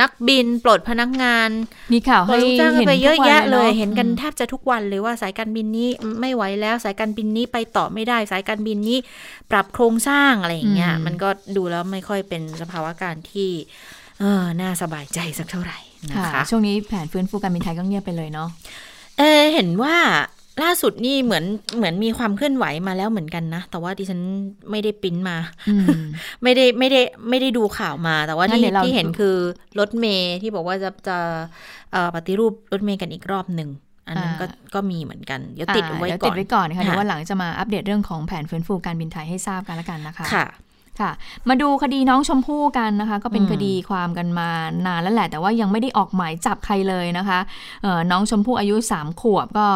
[0.00, 1.50] นักบิน ปลดพนักงาน
[1.92, 5.88] มีข่าวปลให้ดลูกจ้างกันไปเยอะแยะเลยทุกวัเห็นกันอืมแทบจะทุกวันเลยว่าสายการบินนี้
[6.20, 8.98] ไม่ไหวแล้วสายการบินนี้ไปต่อไม่ได้ สายการบินนี้
[9.50, 13.50] ปรับโครงสร้างอะไรอย่างเงี้ยมันก็ดูแล้วไม่ค่อยเป็นสภาวะการที่
[14.20, 15.78] เออน่าสบายใจสักเท่าไหร่
[16.10, 18.48] นะค่ะคะช่วงนี้แผนฟื้นฟูการบินไทยก็เงียบไปเลยเนาะ
[19.18, 19.96] เออเห็นว่า
[20.62, 21.44] ล่าสุดนี่เหมือน
[21.76, 24.20] เหมือนมีความเคลื่อนไหวมาแล้วเหมือนกันนะ แต่ว่าดิฉัน
[24.70, 25.36] ไม่ได้ปริ้นมา
[25.68, 26.00] อืม
[26.42, 29.36] ไม่ได้ไม่ได้ไม่ได้ดูข่าวมา แต่ว่างั้นที่เดี๋ยวเราที่เห็นคือ
[29.78, 31.18] รถเมย์ที่บอกว่าจะจะ
[31.92, 33.70] เอ่อปฏิรูปรถเมย์กันอีกรอบหนึ่ง
[34.08, 40.46] อันนั้นก็ก็มีเหมือนกัน เดี๋ยวติดอ่าไว้เดี๋ยวก่ติอดนไว้ก่อนนะคะค่ะเดี๋ยววันหลังจะมาอัปเดตเรื่องของแผนฟื้นฟูการบินไทยให้ทราบกันแล้วกันนะคะค่ะ
[41.00, 41.10] ค่ะ
[41.48, 44.48] มาดูคดีน้องชมพู่กันนะคะ ก็เป็นอืมคดีความกันมา
[44.86, 47.38] นานแล้วแหละ แต่ว่ายังไม่ได้ออกหมายจับใครเลยนะคะ
[47.82, 49.66] เอ่อน้องชมพู่อายุ3ขวบก็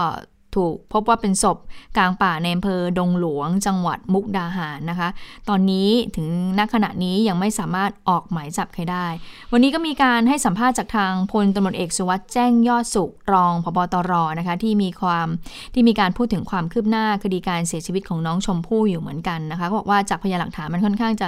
[0.57, 1.59] ถูกพบว่าเป็นศพ
[1.96, 5.09] กลางป่าในอำเภอดงหลวง จังหวัดมุกดาหารนะคะ
[5.49, 6.28] ตอนนี้ถึง
[6.59, 9.07] ณขณะนี้ยังไม่สามารถออกหมายจับใครได้
[9.53, 15.26] วันนี้ก็มีการให้สัมภาษณ์จากทางพลตำรวจเอกสุวัสด์แจ้งยอดสุขรองพบตรนะคะที่มีความ
[15.74, 21.26] ที่มีการพูดถึงความคืบหน้าคดีการเสียชีวิตของน้องชมพู่อยู่เหมือนกันนะคะก็บอกว่าจากพยานหลักฐานมันค่อนข้างจะ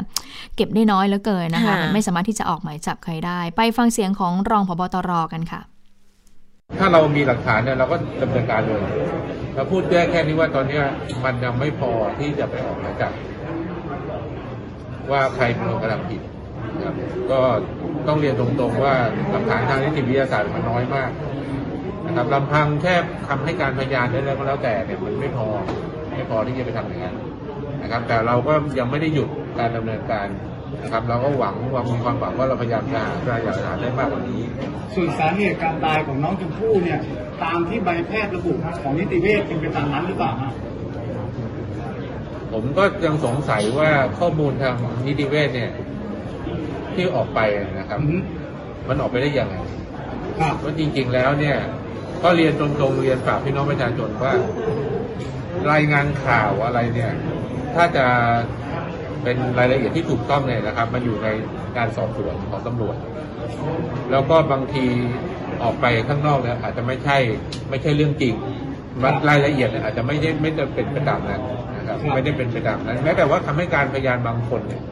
[0.57, 5.61] เก็บได้น้อยเหลือเกินนะคะค่ะมันไม่สามารถที่จะออกหมายจับใครได้ ไปฟังเสียงของรองพบตรกันค่ะ
[6.79, 8.81] ถ้าเรามีหลักฐานเนี่ยเราก็ดำเนินการเลย
[9.55, 10.85] เราพูดแค่แค่นี้ว่าตอนเนี้ย
[11.25, 13.13] มันยังไม่พอที่จะไปออกหมายจับ
[15.11, 16.21] ว่าใครเป็นคนกระทำผิด
[16.75, 16.95] นะครับ
[17.31, 17.41] ก็
[18.09, 18.95] ต้องเรียนตรงๆว่า
[19.31, 21.11] หลักฐานทางนิติวิทยาศาสตร์มันน้อยมาก
[22.07, 22.95] นะครับลำพังแค่
[23.29, 25.47] คำให้การพยานได้แล้วก็แล้วแต่เนี่ยมันไม่พอ
[26.15, 27.17] ไม่พอที่จะไปทำอย่างนั้น
[27.83, 30.27] นะครับ แต่เราก็ยังไม่ได้หยุดการดำเนินการ
[30.83, 34.43] นะครับเราก็หวังว่ามีความหวังว่าเราพยายามจะหาพยานหลักฐานได้มากกว่านี้
[34.95, 37.01] ส่วนสาเหตุการตายของน้องชมพู่เนี่ย
[37.45, 38.53] ตามที่ใบแพทย์ระบุ
[38.83, 40.53] ของนิติเวชเป็นไปตามนั้นหรือเปล่าฮะ
[42.53, 44.75] ผมก็ยังสงสัยว่าข้อมูลทาง
[45.07, 45.71] นิติเวชเนี่ย
[46.95, 47.41] ที่ออกไป
[47.79, 48.17] นะครับอือฮึ
[48.89, 49.57] มันออกไปได้ยังไง
[50.41, 51.59] ครับว่าจริง ๆ แล้วเนี่ย
[52.23, 54.33] ก็เรียนตรงๆเรียนฝากพี่น้องประชาชนว่า
[55.71, 57.13] รายงานข่าวอะไรเนี่ย
[57.75, 58.07] ถ้าจะ
[59.23, 61.29] เป็นรายละเอียดที่ถูกต้องเนี่ยนะครับ มันอยู่ใน
[61.77, 62.97] การสอบสวนของตำรวจ
[64.11, 64.85] แล้วก็บางที
[65.63, 67.17] ออกไปข้างนอกเนี่ยอาจจะไม่ใช่
[67.71, 68.35] ไม่ใช่เรื่องจริง
[69.03, 71.41] มันรายละเอียดเนี่ยอาจจะไม่ได้ไม่ได้เป็นไปตามนั้น
[71.77, 74.83] นะครับ ไม่ได้เป็นไปตามนั้น แม้แต่ว่าคำให้การพยานบางคนเนี่ย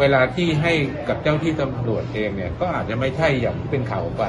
[0.00, 0.72] เวลาที่ให้
[1.08, 4.24] กับเจ้าที่ตำรวจเองเนี่ย ก็อาจจะไม่ใช่อย่างที่เป็นข่าวออกไป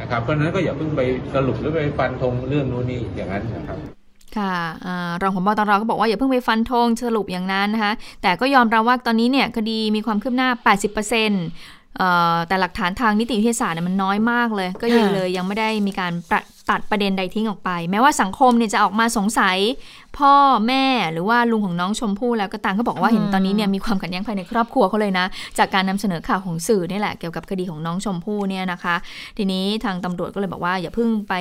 [0.00, 1.02] นะครับ เพราะฉะนั้นก็อย่าเพิ่งไป
[1.34, 3.95] สรุปหรือไปฟันธงเรื่องนู้นนี่อย่างนั้นนะครับ
[4.36, 4.54] ค่ะ
[4.86, 16.12] อารองผบตรก็บอกว่าอย่าเพิ่งไปฟันธงสรุปอย่างนั้นนะคะ แต่ก็ยอมรับว่าตอนนี้เนี่ยคดีมีความคืบหน้า 80%เอ่อแต่หลักฐานทางนิติวิทยาศาสตร์เนี่ยมันน้อยมากเลย ก็ยังเลยยังไม่ได้มีการ
[16.70, 19.58] ตัดประเด็นใดทิ้งออกไป แม้ว่าสังคมเนี่ยจะออกมาสงสัย
[20.18, 20.34] พ่อ
[20.68, 25.26] แม่หรือว่าลุงของน้องชมพู่แล้วก็ตามเขาบอกว่าเห็นตอนนี้เนี่ยมีความขัดแย้งภายในครอบครัวเขาเลยนะ
[25.58, 28.94] จากการนำเสนอข่าวของสื่อนี่แหละเกี่ยวกับคดีของน้องชมพู่เนี่ยนะคะ
[29.38, 31.34] ทีนี้ทางตำรวจก็เลยบอกว่าอย่าเพิ่งไป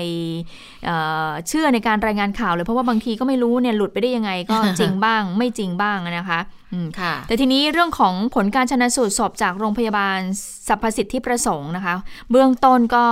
[0.85, 0.95] เอ่
[1.27, 6.41] อเชื่อในการรายงานข่าวเลยเพราะว่าบางทีก็ไม่รู้เนี่ยหลุดไปได้ยังไงก็จริงบ้าง ไม่จริงบ้างนะคะ
[6.73, 10.17] อืมค่ะแต่ทีนี้เรื่องของผลการชนะสูตรศพจากโรงพยาบาล
[10.67, 11.93] สรรพสิทธิประสงค์นะคะ
[12.31, 13.05] เบื้องต้นก็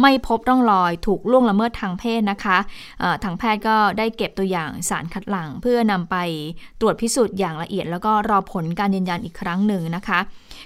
[0.00, 2.58] ไม่พบร่องรอยถูกล่วงละเมิดทางเพศนะคะ
[3.00, 6.16] เอ่อทางแพทย์ก็ได้เก็บตัวอย่างสารคัดหลั่งเพื่อนำไป
[6.80, 10.18] ตรวจพิสูจน์อย่างละเอียด แล้วก็รอผลการยืนยันอีกครั้งหนึ่งนะคะ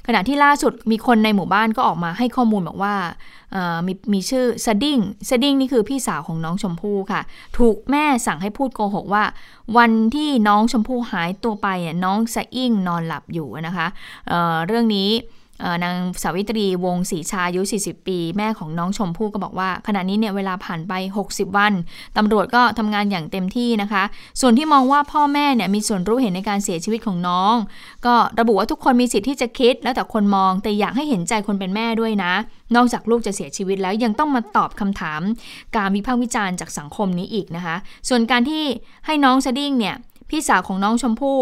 [0.06, 2.94] ขณะที่ล่าสุดมีคนในหมู่บ้านก็ออกมาให้ข้อมูลบอกว่า
[3.86, 7.20] มีมีชื่อสะดิ้งสะดิ้งนี่คือพี่สาวของน้องชมพู่ค่ะ
[7.58, 9.24] ถูกแม่สั่งให้พูดโกหกว่า
[9.76, 13.86] วันที่น้องชมพู่หายตัวไปเนี่ยน้องสะดิ้งนอนหลับอยู่นะคะ
[14.28, 15.10] เเรื่องนี้
[15.84, 20.92] นางสาวิตรีวงศรีชาอายุ 40 ปี แม่ของน้องชมพู่ก็บอกว่า ขณะนี้เนี่ยเวลาผ่านไป
[21.26, 21.72] 60 วัน
[22.16, 24.02] ตำรวจก็ทำงานอย่างเต็มที่นะคะ
[24.40, 27.54] ส่วนที่มองว่าพ่อแม่เนี่ยมีส่วนรู้เห็นในการเสียชีวิตของน้อง
[28.06, 32.32] ก็ระบุว่าทุกคนมีสิทธิ์ที่จะคิด แล้วแต่คนมองแต่อยากให้เห็นใจคนเป็นแม่ด้วยนะ
[32.76, 35.20] นอกจากลูกจะเสียชีวิตแล้วยังต้องมาตอบคำถาม
[35.76, 37.76] การวิพากษ์วิจารณ์จากสังคมนี้อีกนะคะ
[38.08, 38.64] ส่วนการที่
[39.06, 39.96] ให้น้องสดิ้งเนี่ย
[40.30, 41.40] พี่สาวของน้องชมพู่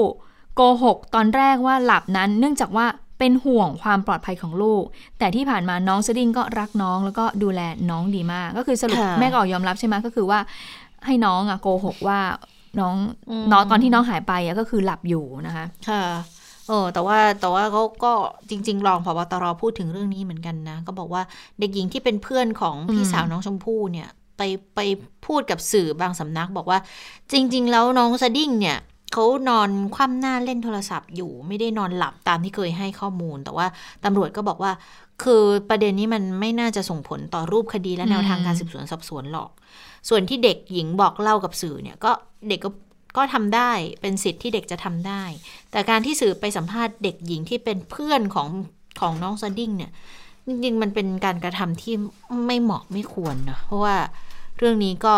[0.55, 2.87] โกหกตอนแรกว่าหลับนั้น เนื่องจากว่า
[3.19, 4.85] เป็นห่วงความปลอดภัยของลูก
[5.19, 7.61] แต่ที่ผ่านมาน้องสดิ้งก็รักน้องแล้วก็ดูแล
[7.91, 10.39] น้องดีมาก ก็คือสรุปค่ะแม่ก็ออกยอมรับใช่ไหมก็คือว่า
[11.07, 12.19] ให้น้องอะโกหกว่า
[12.81, 12.95] น้อง
[13.31, 16.05] อืมน้องตอนที่น้องหายไปอะก็คือหลับอยู่นะคะ ค่ะ
[16.69, 18.13] เออแต่ว่าแต่ว่าเขาก็
[18.51, 21.23] จริง ๆ รองพบตรพูดถึงเรื่องนี้เหมือนกันนะ ก็บอกว่า
[21.59, 24.43] เด็กหญิงที่เป็นเพื่อนของพี่อืมสาวน้องชมพู่เนี่ย ไป
[24.75, 24.81] ไป
[25.27, 26.79] พูดกับสื่อบางสำนักบอกว่า
[27.33, 28.79] จริง ๆ แล้วน้องสดิ้งเนี่ย
[29.13, 33.67] เขานอนคว่ำหน้าเล่นโทรศัพท์อยู่ ไม่ได้นอนหลับตามที่เคยให้ข้อมูล แต่ว่า
[34.05, 34.73] ตำรวจก็บอกว่า
[35.23, 39.51] คือประเด็นนี้มันไม่น่าจะส่งผลต่อรูปคดีและแนวทางการสืบสวนสอบสวนหรอก
[40.09, 42.13] ส่วนที่เด็กหญิงบอกเล่ากับสื่อเนี่ยก็
[42.49, 42.71] เด็กก็
[43.17, 45.23] ก็ทำได้เป็นสิทธิ์ที่เด็กจะทำได้
[45.71, 48.49] แต่การที่สื่อไปสัมภาษณ์เด็กหญิงที่เป็นเพื่อนของ
[49.01, 49.93] ของน้องสดิ้งเนี่ย
[50.47, 51.95] จริงๆมันเป็นการกระทำที่
[52.47, 53.97] ไม่เหมาะไม่ควรนะเพราะว่า
[54.59, 55.15] เรื่องนี้ก็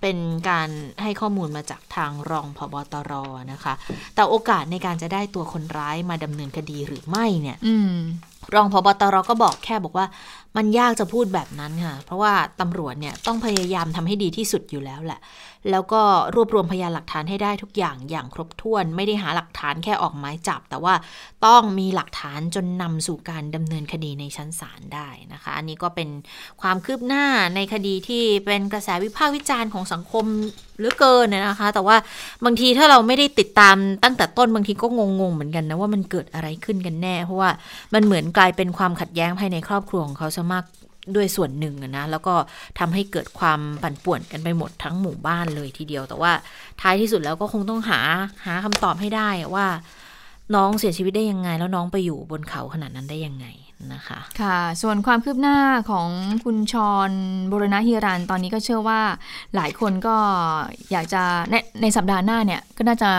[0.00, 0.18] เป็น
[0.50, 0.68] การ
[1.02, 3.12] ให้ข้อมูลมาจากทางรองพบตร
[3.52, 3.74] นะคะ
[4.14, 7.94] แต่โอกาสในการจะได้ตัวคนร้ายมาดำเนินคดีหรือไม่เนี่ยอืม
[8.54, 10.06] รองพบตรก็บอกแค่บอกว่า
[10.56, 15.20] มันยากจะพูดแบบนั้นค่ะ เพราะว่าตำรวจเนี่ยต้องพยายามทำให้ดีที่สุดอยู่แล้วแหละ
[15.70, 16.02] แล้วก็
[16.34, 20.94] รวบรวมพยานหลักฐานให้ได้ทุกอย่างอย่างครบถ้วน ไม่ได้หาหลักฐานแค่ออกหมายจับ แต่ว่า
[21.46, 26.08] ต้องมีหลักฐานจนนำสู่การดำเนินคดีในชั้นศาลได้นะคะ อันนี้ก็เป็น
[26.62, 30.24] ความคืบหน้าในคดีที่เป็นกระแสวิพากษ์วิจารณ์ของสังคม
[30.78, 31.96] เหลือเกินนะคะ แต่ว่า
[32.44, 37.50] บางทีถ้าเราไม่ได้ติดตามตั้งแต่ต้นบางทีก็งงๆเหมือนกันนะว่ามันเกิดอะไรขึ้นกันแน่ เพราะว่า
[37.94, 40.64] มันเหมือนกลายเป็นความขัดแย้งภายในครอบครัวของเขาซะมาก
[41.14, 42.34] ด้วยส่วนหนึ่งอะนะแล้วก็
[42.78, 46.32] ทำให้เกิดความปั่นป่วนกันไปหมดทั้งหมู่บ้านเลยทีเดียว แต่ว่า
[46.80, 48.00] ท้ายที่สุดแล้วก็คงต้องหา
[48.46, 49.66] หาคำตอบให้ได้ว่า
[50.54, 53.46] น้องเสียชีวิตได้ยังไง แล้วน้องไปอยู่บนเขาขนาดนั้นได้ยังไง
[53.92, 55.58] นะคะค่ะ ส่วนความคืบหน้า
[55.90, 56.08] ของ
[56.44, 56.74] คุณช
[57.08, 57.10] ร
[57.50, 59.00] บุรณะฮิรันตอนนี้ก็เชื่อว่า
[59.56, 60.16] หลายคนก็
[60.92, 63.10] อยากจะในในสัปดาห์หน้าเนี่ยก็น่าจะ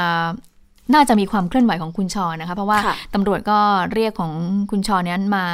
[0.94, 3.60] น่าจะมีความเคลื่อนไหวของคุณชรนะคะ เพราะว่าค่ะตำรวจก็
[3.94, 4.34] เรียกของ
[4.72, 5.46] คุณชรนั้นมา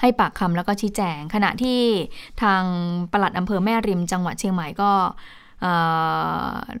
[0.00, 1.80] ให้ปากคำแล้วก็ชี้แจง ขณะที่
[2.42, 2.62] ทาง
[3.12, 4.90] ปลัดอำเภอแม่ริมจังหวัดเชียงใหม่ก็
[5.62, 5.64] เ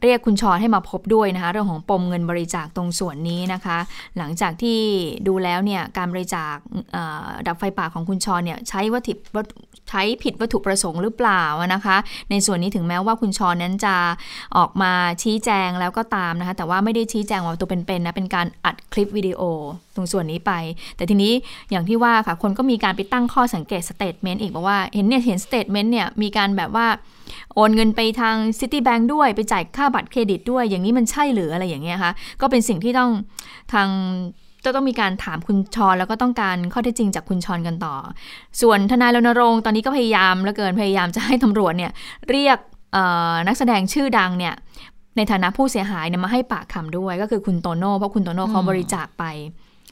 [0.02, 3.78] เรียกคุณชรให้มาพบด้วยนะคะ เรื่องของปมเงินบริจาคตรงส่วนนี้นะคะ
[4.18, 4.78] หลังจากที่
[5.26, 6.54] ดูแล้วเนี่ยการบริจาค
[7.46, 9.14] ดับไฟป่าของคุณฌอนเนี่ยใช้วัตถุ
[9.90, 11.42] ใช้ผิดวัตถุประสงค์หรือเปล่า
[11.74, 11.96] นะคะ
[12.30, 13.96] ในส่วนนี้ถึงแม้ว่าคุณฌอนนั้นจะ
[14.56, 19.40] ออกมาชี้แจงแล้วก็ตามนะคะ แต่ว่าไม่ได้ชี้แจงว่าตัวเป็นๆนะเป็นการอัดคลิปวิดีโอ
[19.94, 20.52] ตรงส่วนนี้ไป
[20.96, 21.32] แต่ทีนี้
[21.70, 26.86] อย่างที่ว่าค่ะคนก็มีการไปตั้งข้อสังเกต statement อีกบอกว่าเห็นเนี่ยเห็น statement เนี่ยมีการแบบว่า
[27.54, 33.10] โอนเงินไปทาง Citibank ด้วยไปจ่ายค่าบัตรเครดิตด้วย อย่างนี้มันใช่หรืออะไรอย่างเงี้ยคะก็เป็นสิ่งที่ต้อง
[33.72, 33.88] ทาง
[34.64, 37.94] จะต้องมีการถามคุณชรแล้วก็ต้องการข้อเท็จจริงจากคุณชรกันต่อ
[38.60, 41.92] ส่วนทนายรณรงค์ตอนนี้ก็พยายามเหลือเกินพยายามจะให้ตำรวจเนี่ย
[42.30, 42.58] เรียก
[43.46, 44.54] นักแสดงชื่อดังเนี่ย
[45.16, 49.24] ในฐานะผู้เสียหายเนี่ยมาให้ปากคำด้วย ก็คือคุณโตโน่เพราะคุณโตโน่เขาบริจาคไป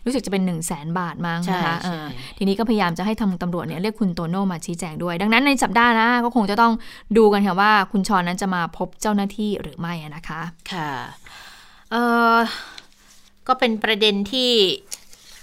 [0.04, 2.06] รู้สึกจะเป็น1นึ่งแสนบาทมั้งใช่นะคะใช่เออ
[2.38, 6.72] ทีนี้ก็พยายามจะให้ทางตำรวจเนี่ยเรียกคุณโตโน่มาชี้แจงด้วย ดังนั้นในสัปดาห์หน้าก็คงจะต้อง
[7.16, 10.42] ดูกันค่ะว่าคุณชอนนั้นจะมาพบเจ้าหน้าที่หรือไม่อะนะคะ
[10.72, 10.90] ค่ะ
[11.92, 11.96] เอ
[12.34, 12.36] อ
[13.48, 14.50] ก็เป็นประเด็นที่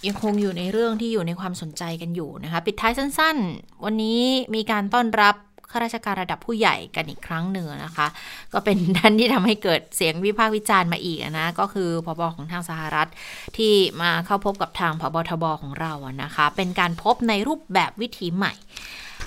[0.07, 4.21] ยังคงอยู่ในเรื่องที่อยู่ในความสนใจกันอยู่นะคะ ปิดท้ายสั้น ๆ วันนี้
[4.55, 5.35] มีการต้อนรับ
[5.71, 8.07] ข้าราชการระดับผู้ใหญ่กันอีกครั้งหนึ่งนะคะ
[8.53, 13.09] ก็เป็นด้านที่ทำให้เกิดเสียงวิพากษ์วิจารณ์มาอีกนะ ก็คือพบของทางสหรัฐ
[13.57, 18.53] ที่มาเข้าพบกับทางพบทบของเราอะนะคะ เป็นการพบในรูปแบบวิถีใหม่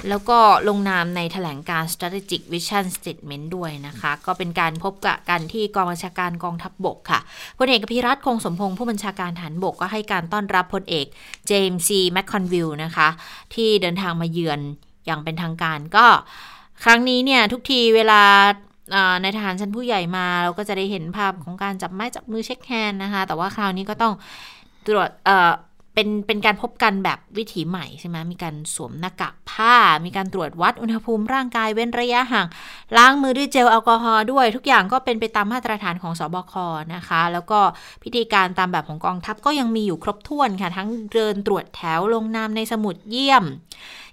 [0.09, 0.39] แล้วก็
[0.69, 7.21] ลงนามในแถลงการ strategic vision statement ด้วยนะคะ ก็เป็นการพบกะกันที่กองบัญชาการกองทัพบบกค่ะ
[7.59, 11.07] พลเอกอภิรัตคงสมพงษ์ผู้บัญชาการทหารบกก็ให้การต้อนรับพลเอก
[11.47, 13.09] เจมส์ซีแมคคอนวิลนะคะ
[13.55, 14.61] ที่เดินทางมาเยือน
[15.07, 16.07] อย่างเป็นทางการก็
[16.85, 18.23] ครั้งนี้เนี่ยทุกทีเวลา
[19.23, 24.15] ในทหารชั้นผู้ใหญ่มาเราก็จะได้เห็นภาพของการจับไม้จับมือ shake hand นะคะ แต่ว่าคราวนี้ก็ต้อง
[24.87, 25.29] ตรวจ
[25.95, 32.47] เป็นเป็นการพบกันแบบวิถีใหม่ใช่ไหมมีการสวมหน้ากากผ้า มีการตรวจวัดอุณหภูมิร่างกายเว้นระยะห่าง
[32.97, 36.55] ล้างมือด้วยเจลแอลกอฮอล์ด้วย ทุกอย่างก็เป็นไปตามมาตรฐานของสบค
[36.95, 37.61] นะคะ แล้วก็
[38.03, 43.45] พิธีการตามแบบของกองทัพก็ยังมีอยู่ครบถ้วนค่ะ ทั้งเดินตรวจแถวลงนามในสมุดเยี่ยม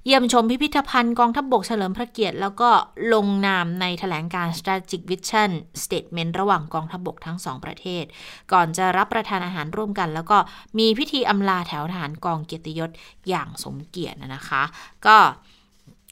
[0.06, 2.70] เยี่ยมชมพิพิธภัณฑ์กองทัพบบกเฉลิมพระเกียรติ แล้วก็
[3.14, 5.52] ลงนามในแถลงการ strategic vision
[5.84, 8.04] statement ระหว่างกองทัพบบกทั้งสองประเทศ
[8.52, 10.38] ก่อนจะรับประทานอาหารร่วมกัน แล้วก็
[10.80, 12.89] มีพิธีอำลาแถวทหารกองเกียรติยศ
[13.30, 14.64] อย่างสมเกียรตินะคะ
[15.08, 15.18] ก็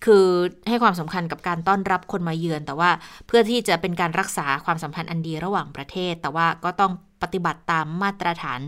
[0.06, 0.26] คือ
[0.68, 2.92] ให้ความสำคัญกับการต้อนรับคนมาเยือน แต่ว่า
[3.28, 8.60] เพื่อที่จะเป็นการรักษาความสัมพันธ์อันดีระหว่างประเทศ แต่ว่าก็ต้องปฏิบัติตามมาตรฐาน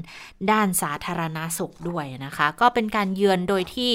[0.51, 3.93] ด้านสาธารณาสุขด้วยนะคะ ก็เป็นการเยือนโดยที่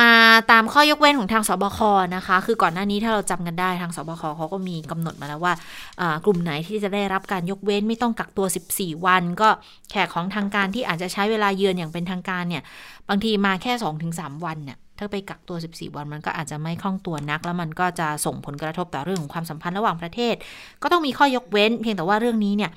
[0.00, 0.10] มา
[0.50, 1.78] ตามข้อยกเว้นของทางสบค
[2.16, 5.52] นะคะ คือก่อนหน้านี้ถ้าเราจำกันได้ทางสบคเขาก็มีกำหนดมาแล้วว่า
[6.00, 9.48] อ่ากลุ่มไหนที่จะได้รับการยกเว้นไม่ต้องกักตัว 14 วัน ก็
[9.90, 12.62] แขกของทางการที่อาจจะใช้เวลาเยือนอย่างเป็นทางการเนี่ย
[13.08, 13.72] บางทีมาแค่
[14.08, 20.34] 2-3 วันเนี่ยถ้าไปกักตัว 14 วันมันก็อาจจะไม่คล่องตัวนัก แล้วมันก็จะส่งผลกระทบต่อเรื่องของความสัมพันธ์ระหว่างประเทศ
[20.82, 22.70] ก็ต้องมีข้อยกเว้น เพียงแต่ว่าเรื่องนี้เนี่ย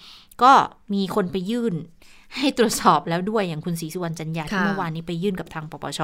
[0.43, 0.51] ก็
[0.93, 1.74] มีคนไปยื่น
[2.38, 6.00] ให้ตรวจสอบแล้วด้วยอย่างคุณศรีสุวรรณจันยาที่ค่ะเมื่อวานนี้ไปยื่นกับทางปปช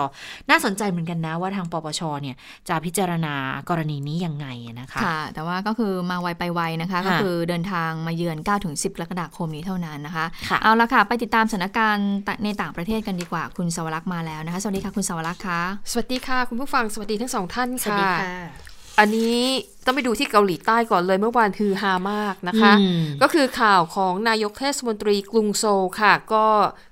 [0.50, 2.36] น่าสนใจเหมือนกันนะว่าทางปปชเนี่ย
[2.70, 3.34] จะพิจารณา
[3.70, 4.48] กรณีนี้ยังไง
[4.80, 12.10] นะคะค่ะ แต่ว่าก็คือมาไวไปไวนะคะค่ะก็คือเดินทางมาเยือน9-10กรกฎาคมนี้เท่านั้นนะคะค่ะเอาละค่ะ ไปติดตามสถานการณ์
[12.44, 15.62] ในต่างประเทศกันดีกว่าคุณสวรักษ์มาแล้วนะคะ สวัสดีค่ะคุณสวรักษ์คะ
[15.92, 19.40] สวัสดีค่ะ คุณผู้ฟังสวัสดีทั้งสองท่านสวัสค่ะดีค่ะ อันนี้
[19.86, 26.46] ต้องไปดูที่เกาหลีใต้ก่อนเลยเมื่อวานคือฮามากนะคะอืมก็คือข่าวของนายกเทศมนตรีกรุงโซลค่ะ ก็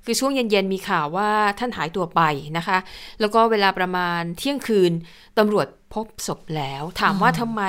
[0.05, 2.21] คือช่วงเย็นๆมีข่าวว่าท่านหายตัวไป
[2.57, 2.77] นะคะ
[3.19, 4.91] แล้วก็เวลาประมาณเที่ยงคืน
[5.37, 7.61] ตำรวจพบศพแล้ว ถามว่าทำไม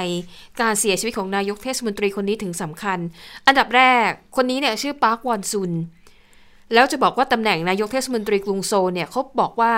[0.61, 2.99] การเสียชีวิตของนายกเทศมนตรีคนนี้ถึงสำคัญ
[3.47, 5.72] อันดับแรกคนนี้เนี่ยชื่อปาร์ควอนซุน
[6.74, 9.74] แล้วจะบอกว่าตำแหน่งนายกเทศมนตรีกรุงโซลเนี่ยเขาบอกว่า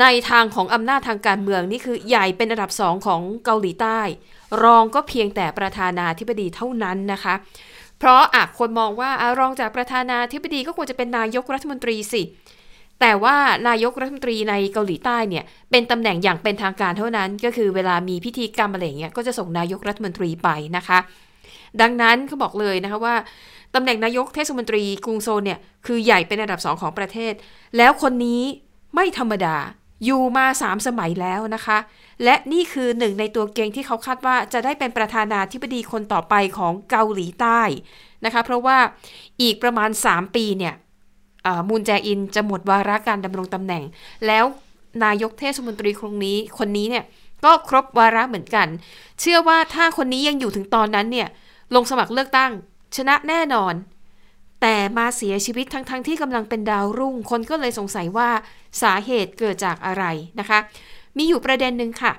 [0.00, 4.00] ในทางของอำนาจทางการเมืองนี่คือใหญ่เป็นอันดับสองของเกาหลีใต้
[4.62, 7.34] รองก็เพียงแต่ประธานาธิบดีเท่านั้นนะคะ
[7.98, 12.22] เพราะอาจคนมองว่าอารองจากประธานาธิบดีก็ควรจะเป็นนายกรัฐมนตรีสิ
[13.00, 13.36] แต่ว่า
[13.68, 20.98] นายกรัฐมนตรีในเกาหลีใต้เนี่ยเป็นตำแหน่งอย่างเป็นทางการเท่านั้น ก็คือเวลามีพิธีกรรมอะไรเงี้ยก็จะส่งนายกรัฐมนตรีไปนะคะ
[21.80, 23.14] ดังนั้นเขาบอกเลยนะคะว่า
[23.74, 27.32] ตำแหน่งนายกเทศมนตรีกรุงโซลเนี่ยคือใหญ่เป็นอันดับสองของประเทศ
[27.76, 28.42] แล้วคนนี้
[28.94, 29.56] ไม่ธรรมดา
[30.04, 31.78] อยู่มาสามสมัยแล้วนะคะ
[32.24, 37.60] และนี่คือหนึ่งในตัวเกงที่เขาคาดว่าจะได้เป็นประธานาธิบดีคนต่อไปของเกาหลีใต้
[38.24, 38.78] นะคะ เพราะว่า
[39.42, 40.74] อีกประมาณ 3 ปีเนี่ย
[41.68, 43.82] มูนแจอินจะหมดวาระการดำรงตำแหน่ง
[44.26, 44.44] แล้ว
[45.04, 47.04] นายกเทศมนตรีคนนี้คนนี้เนี่ย
[47.44, 48.66] ก็ครบวาระเหมือนกัน
[49.20, 51.28] เชื่อว่าถ้าคนนี้ยังอยู่ถึงตอนนั้นเนี่ย
[51.74, 52.50] ลงสมัครเลือกตั้ง
[52.96, 53.74] ชนะแน่นอน
[54.60, 58.28] แต่มาเสียชีวิตทั้งๆทที่กำลังเป็นดาวรุ่ง คนก็เลยสงสัยว่า
[58.82, 60.04] สาเหตุเกิดจากอะไร
[60.40, 60.58] นะคะ
[61.16, 62.12] มีอยู่ประเด็นหนึ่งค่ะ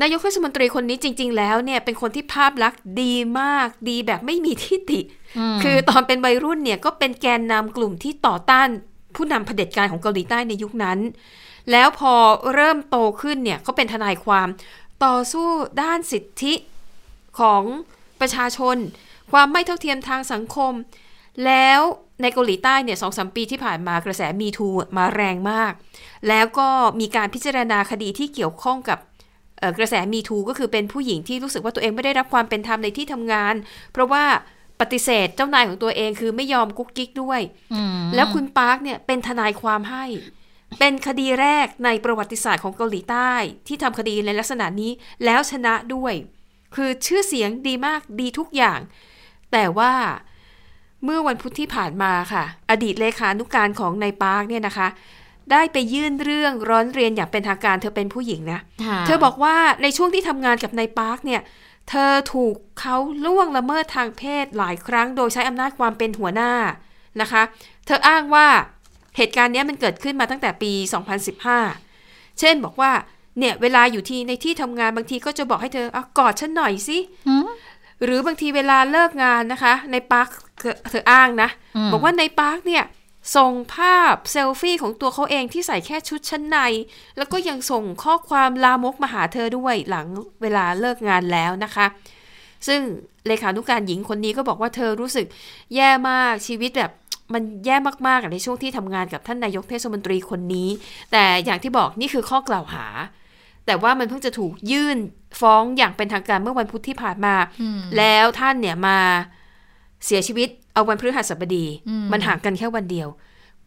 [0.00, 5.00] นายกเทศมนตรีคนนี้จริง ๆ แล้วเนี่ยเป็นคนที่ภาพลักษณ์ดีมากดีแบบไม่มีที่ติ
[5.62, 8.68] คือตอนเป็นวัยรุ่นเนี่ยก็เป็นแกนนำกลุ่มที่ต่อต้าน
[9.14, 10.98] ผู้นำเผด็จการของเกาหลีใต้ในยุคนั้น
[11.70, 12.14] แล้วพอ
[12.54, 14.48] เริ่มโตขึ้นเนี่ยเขาเป็นทนายความ
[15.04, 15.48] ต่อสู้
[15.82, 16.54] ด้านสิทธิ
[17.40, 17.62] ของ
[18.20, 18.76] ประชาชน
[19.32, 20.72] ความไม่เท่าเทียมทางสังคม
[21.46, 21.80] แล้ว
[22.22, 25.72] ในเกาหลีใต้เนี่ยสองสมปีที่ผ่านมากระแสมีทูมาแรงมาก
[26.28, 26.68] แล้วก็
[27.00, 28.98] มีการพิจารณาคดีที่เกี่ยวข้องกับ
[29.58, 33.54] เอ่อกระแสมีทูก็คือเป็นผู้หญิงที่รู้สึกว่าตัวเองไม่ได้รับความเป็นธรรมในที่ทำงาน
[33.92, 34.24] เพราะว่า
[34.80, 37.40] ปฏิเสธเจ้านายของตัวเองคือไม่ยอมกุ๊กกิ๊กด้วย
[38.14, 40.04] แล้วคุณปาร์คเนี่ยเป็นทนายความให้
[40.78, 43.32] เป็นคดีแรกในประวัติศาสตร์ของเกาหลีใต้
[43.66, 44.92] ที่ทำคดีในลักษณะนี้
[45.24, 46.14] แล้วชนะด้วย
[46.74, 48.80] คือชื่อเสียงดีมากดีทุกอย่าง
[49.52, 49.92] แต่ว่า
[51.04, 54.88] เมื่อวันพุธที่ผ่านมาค่ะ อดีตเลขานุการของนายปาร์คเนี่ยนะคะ
[55.52, 61.40] ได้ไปยื่นเรื่องร้อนเรียนอย่างเป็นทางการเธอเป็นผู้หญิงนะค่ะเธอบอกว่าในช่วงที่ทำงานกับนายปาร์คเนี่ย
[61.88, 66.52] เธอถูกเขาล่วงละเมิดทางเพศหลายครั้ง โดยใช้อำนาจความเป็นหัวหน้า
[67.20, 67.42] นะคะ
[67.86, 68.46] เธออ้างว่า
[69.16, 70.72] เหตุการณ์เนี้ยมันเกิดขึ้นมาตั้งแต่ปี
[71.56, 72.92] 2015 เช่นบอกว่า
[73.38, 76.98] เนี่ยเวลาอยู่ที่ในที่ทำงานบางทีก็จะบอกให้เธออะกอดฉันหน่อยสิ
[78.00, 80.28] หืมหรือบางทีเวลาเลิกงานนะคะ ในปาร์ค
[80.58, 82.84] เธอเธออ้างนะอืมบอกว่าในปาร์คเนี่ย
[83.36, 86.58] ส่งภาพเซลฟี่ของตัวเขาเองที่ใส่แค่ชุดชั้นใน
[87.16, 90.06] แล้วก็ยังส่งข้อความลามกมาหาเธอด้วยหลัง
[90.42, 91.86] เวลาเลิกงานแล้วนะคะ
[92.68, 92.80] ซึ่ง
[93.26, 95.26] เลขานุการหญิงคนนี้ก็บอกว่าเธอรู้สึก
[95.74, 96.92] แย่มากชีวิตแบบ
[97.34, 97.76] มันแย่
[98.06, 100.68] มากๆอะในช่วงที่ทำงานกับท่านนายกเทศมนตรีคนนี้
[101.12, 102.86] แต่อย่างที่บอกนี่คือข้อกล่าวหา
[103.66, 104.98] แต่ว่ามันเพิ่งจะถูกยื่น
[105.40, 108.98] ฟ้องอย่างเป็นทางการเมื่อวันพุธที่ผ่านมาอืมแล้วท่านเนี่ยมา
[110.04, 113.08] เสียชีวิตเอาวันพฤหัสบดีอืมมันห่างกันแค่วันเดียว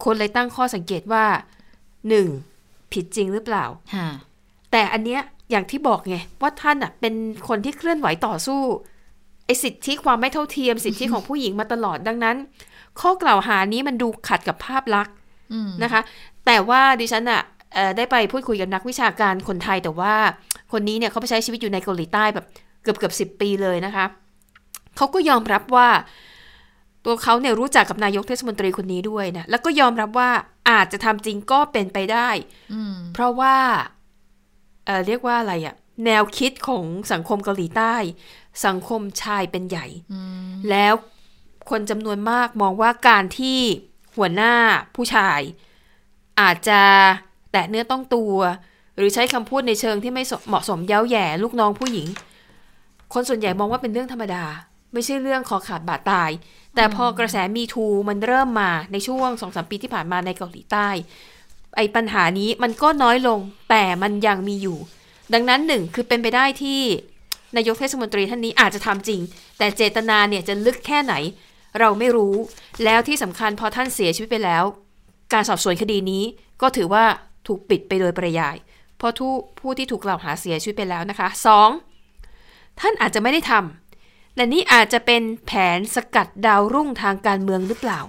[0.04, 1.24] คนเลยตั้งข้อสังเกตว่า
[2.08, 2.28] หนึ่ง
[2.92, 3.64] ผิดจริงหรือเปล่า
[3.94, 4.08] ค่ะ
[4.72, 5.20] แต่อันเนี้ย
[5.50, 7.14] อย่างที่บอกไงว่าท่านอะเป็น
[7.48, 8.60] คนที่เคลื่อนไหวต่อสู้
[9.46, 12.36] ไอ้สิทธิความไม่เท่าเทียมสิทธิของผู้หญิงมาตลอดดังนั้น
[13.00, 15.14] ข้อกล่าวหานี้มันดูขัดกับภาพลักษณ์
[15.52, 16.00] อืมนะคะ
[16.46, 17.53] แต่ว่าดิฉันอะเอ่อ
[17.96, 20.14] ได้ไปพูดคุยกับนักวิชาการคนไทย แต่ว่า
[20.72, 22.46] คนนี้เนี่ยเขาไปใช้ชีวิตอยู่ในเกาหลีใต้แบบ
[22.82, 24.06] เกือบเกือบสิบปีเลยนะคะ
[24.96, 25.88] เขาก็ยอมรับว่า
[27.04, 30.30] ตัวเขาเนี่ยรู้จักกับนายกเทศมนตรีคนนี้ด้วยนะแล้วก็ยอมรับว่า
[30.70, 32.28] อาจจะทำจริงก็เป็นไปได้
[32.72, 33.56] อืมเพราะว่า
[34.86, 35.74] เอ่อเรียกว่าอะไรอะ
[36.06, 37.94] แนวคิดของสังคมเกาหลีใต้
[38.66, 40.20] สังคมชายเป็นใหญ่อื
[40.50, 40.94] มแล้ว
[41.70, 43.58] คนจำนวนมากมองว่าการที่
[44.16, 44.54] หัวหน้า
[44.94, 45.40] ผู้ชาย
[46.40, 46.80] อาจจะ
[47.54, 48.36] แตะเนื้อต้องตัว
[48.96, 52.08] หรือใช้คำพูดในเชิงที่ไม่เหมาะสมเย้าแย่ลูกน้องผู้หญิง
[53.14, 54.44] คนส่วนใหญ่มองว่าเป็นเรื่องธรรมดา
[54.92, 56.30] ไม่ใช่เรื่องคอขาดบาดตาย
[56.74, 60.88] แต่พอกระแสมีทูมันเริ่มมาในช่วงสองสามปีที่ผ่านมาในเกาหลีใต้
[61.76, 63.38] ไอ้ปัญหานี้มันก็น้อยลง
[63.70, 64.78] แต่มันยังมีอยู่
[65.34, 66.80] ดังนั้นหนึ่งคือเป็นไปได้ที่
[67.56, 69.20] นายกเทศมนตรีท่านนี้อาจจะทำจริง
[69.58, 71.14] แต่เจตนาเนี่ยจะลึกแค่ไหน
[71.78, 72.34] เราไม่รู้
[72.84, 74.64] แล้วที่สำคัญพอท่านเสียชีวิตไปแล้ว
[75.32, 76.24] การสอบสวนคดีนี้
[76.62, 77.04] ก็ถือว่า
[77.46, 78.56] ถูกปิดไปโดยปริยาย
[78.96, 79.28] เพราะทุ
[79.60, 81.68] ผู้ที่ถูกกล่าวหาเสียชีวิตไปแล้วนะคะสอง
[82.80, 88.00] ท่านอาจจะไม่ได้ทำและนี่อาจจะเป็นแผนสกัดดาวรุ่งทางการเมืองหรือเปล่า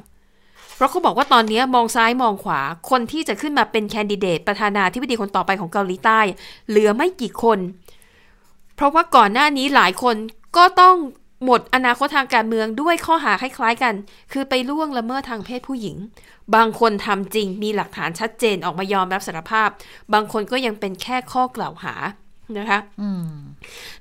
[0.75, 6.19] เพราะเขาบอกว่าตอนนี้มองซ้ายมองขวา คนที่จะขึ้นมาเป็นแคนดิเดตประธานาธิบดีคนต่อไปของเกาหลีใต้
[6.69, 7.59] เหลือไม่กี่คน
[8.75, 10.15] เพราะว่าก่อนหน้านี้หลายคน
[10.57, 10.95] ก็ต้อง
[11.45, 13.93] หมดอนาคตทางการเมืองด้วยข้อหาคล้ายๆกัน
[14.31, 15.97] คือไปล่วงละเมิดทางเพศผู้หญิง
[16.55, 19.69] บางคนทำจริงมีหลักฐานชัดเจนออกมายอมรับสารภาพ
[20.13, 21.93] บางคนก็ยังเป็นแค่ข้อกล่าวหา
[22.57, 23.29] นะคะอืม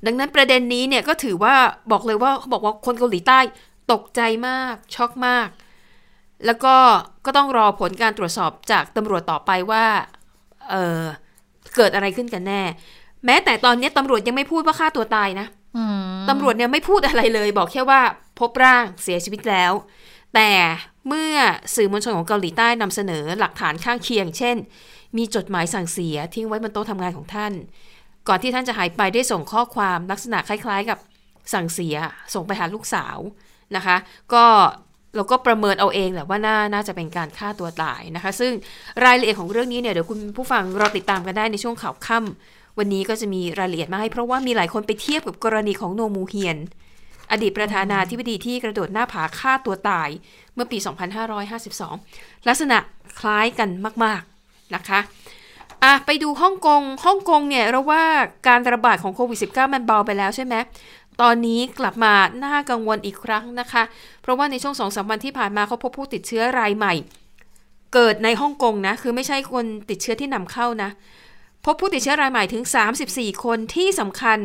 [0.06, 1.54] ดังนั้นประเด็นนี้เนี่ยก็ถือว่า
[1.92, 3.38] บอกเลยว่าเขาบอกว่าคนเกาหลีใต้
[3.92, 5.48] ตกใจมาก ช็อกมาก
[6.46, 6.74] แล้วก็
[7.24, 9.84] ก็ต้องรอผลการตรวจสอบจากตำรวจต่อไปว่า
[10.70, 11.02] เออ
[11.76, 12.62] เกิดอะไรขึ้นกันแน่
[13.26, 15.63] แม้แต่ตอนนี้ตำรวจยังไม่พูดว่าฆ่าตัวตายนะอืม
[16.28, 18.00] ตำรวจเนี่ยไม่พูดอะไรเลย บอกแค่ว่า
[18.40, 19.72] พบร่างเสียชีวิตแล้ว
[20.34, 20.50] แต่
[21.08, 21.34] เมื่อ
[21.74, 24.56] สื่อมวลชนของเกาหลีใต้นำเสนอหลักฐานข้างเคียง เช่น
[25.16, 27.52] มีจดหมายสั่งเสียทิ้งไว้บนโต๊ะทำงานของท่าน
[28.28, 30.98] ก่อนที่ท่านจะหายไปได้ส่งข้อความลักษณะคล้าย ๆ กับ
[31.54, 31.96] สั่งเสีย
[32.34, 33.18] ส่งไปหาลูกสาว
[33.76, 33.96] นะคะ
[34.34, 34.44] ก็
[35.16, 38.52] เราก็ประเมินเอาเองแหละว่าน่าน่าจะเป็นการฆ่าตัวตายนะคะ ซึ่ง
[39.04, 46.58] รายละเอียดของเรื่องนี้เนี่ยเดี๋ยวคุณผู้ฟังรอติดตามกันได้ในช่วงข่าวค่ำ วันนี้ก็จะมีรายละเอียดมาให้เพราะว่ามีหลายคนไปเทียบกับกรณีของโนมูเฮียน
[47.30, 50.08] อดีตประธานาธิบดีที่กระโดดหน้าผาฆ่าตัวตาย
[50.54, 50.78] เมื่อปี
[51.62, 52.78] 2552 ลักษณะ
[53.18, 53.68] คล้ายกัน
[54.04, 55.00] มาก ๆ นะคะ
[55.82, 58.02] อะไปดูฮ่องกงฮ่องกงเนี่ยเราว่า
[58.48, 60.54] การระบาดของโควิด -19 มันเบาไปแล้วใช่ไหม
[61.20, 62.12] ตอนนี้กลับมา
[62.44, 63.82] น่ากังวลอีกครั้งนะคะ
[64.22, 66.94] เพราะว่าในช่วงสองสามวันที่ผ่านมาเขาพบผู้ติดเชื้อรายใหม่
[67.94, 70.90] เกิดในฮ่องกงนะ คือไม่ใช่คนติดเชื้อที่นำเข้านะ
[71.64, 72.64] พบผู้ติดเชื้อรายใหม่ถึง
[73.04, 74.38] 34 คนที่สำคัญ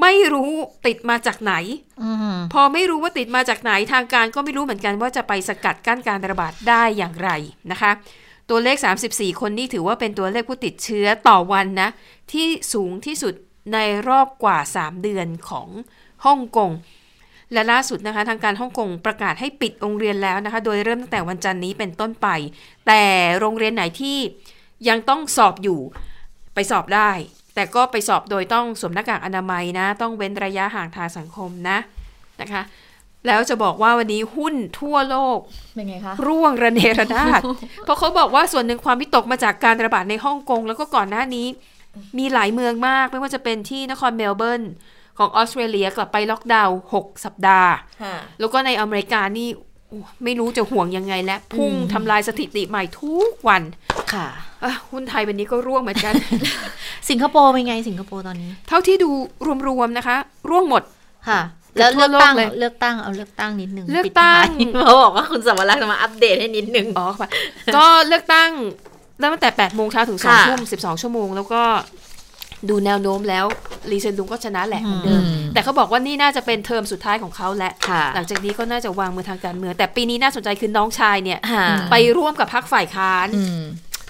[0.00, 0.52] ไม่รู้
[0.86, 1.54] ติดมาจากไหน
[2.02, 7.30] อืมพอไม่รู้ว่าติดมาจากไหนทางการก็ไม่รู้เหมือนกันว่าจะไปสกัดกั้นการระบาดได้อย่างไร
[7.70, 7.90] นะคะ
[8.50, 8.76] ตัวเลข
[9.08, 11.90] 34 คนนี่ถือว่าเป็นตัวเลขผู้ติดเชื้อต่อวันนะ
[12.32, 13.34] ที่สูงที่สุด
[13.72, 13.78] ใน
[14.08, 15.68] รอบกว่า 3 เดือนของ
[16.24, 16.70] ฮ่องกง
[17.52, 22.28] และล่าสุดนะคะ ทางการฮ่องกงประกาศให้ปิดโรงเรียนแล้วนะคะ โดยเริ่มตั้งแต่วันจันทร์นี้เป็นต้นไป
[22.86, 23.02] แต่
[23.38, 24.18] โรงเรียนไหนที่
[24.88, 25.80] ยังต้องสอบอยู่
[26.54, 27.10] ไปสอบได้
[27.54, 31.78] แต่ก็ไปสอบโดยต้องสวมหน้ากากอนามัยนะ ต้องเว้นระยะห่างทางสังคมนะ
[32.40, 32.62] นะคะ
[33.26, 35.38] แล้วจะบอกว่าวันนี้หุ้นทั่วโลก
[35.74, 37.40] เป็นไงคะร่วงระเนระนาด
[37.84, 41.46] เพราะเขาบอกว่าส่วนหนึ่งความวิตกมาจากการระบาดในฮ่องกงแล้วก็ก่อนหน้านี้
[42.18, 44.62] มีหลายเมืองมากไม่ว่าจะเป็นที่นครเมลเบิร์น
[45.18, 49.48] ของออสเตรเลียกลับไปล็อกดาวน์6สัปดาห์ค่ะแล้วก็ในอเมริกานี่
[49.88, 53.62] โอ้ไม่รู้จะห่วงยังไงและพุ่งทำลายสถิติใหม่ทุกวัน
[54.14, 54.53] ค่ะอะ
[54.92, 56.14] หุ้นไทยวันนี้ก็ร่วงเหมือนกัน
[57.10, 59.10] สิงคโปร์เป็นไงสิงคโปร์ตอนนี้ เท่าที่ดู
[59.68, 60.16] รวมๆนะคะ
[60.50, 60.82] ร่วงหมด
[61.28, 61.40] ค่ะ
[61.74, 67.28] เกืแล้อวบทั่เลืวอกตั้งโลกเลยเลือกตั้งเอาเลือกตั้งนิดนึงเลือกปิดตั้งท้ายเขาบอกว่าคุณสวรักษ์จะมาอัปเดตให้นิดนึงอ๋อค่ะ
[67.76, 68.50] ก็เลือกตั้ง
[69.18, 71.62] เริ่มตั้งแต่8โมงเช้าถึง2ค่ะทุ่ม12 ชั่วโมง แล้วก็
[72.68, 73.44] ดูแนวโน้มแล้ว
[73.90, 83.60] ลีเซนดุงก็ชนะแหละเหมือนเดิมอืมแต่เขาบอกว่านี่น่าจะเป็นเทอมสุดท้ายของเขาแหละค่ะหลังจากนี้ก็น่าจะวางมือทางการเมือง แต่ปีนี้น่าสนใจคือน้องชายเนี่ยค่ะไปร่วมกับพรรคฝ่ายค้านอืม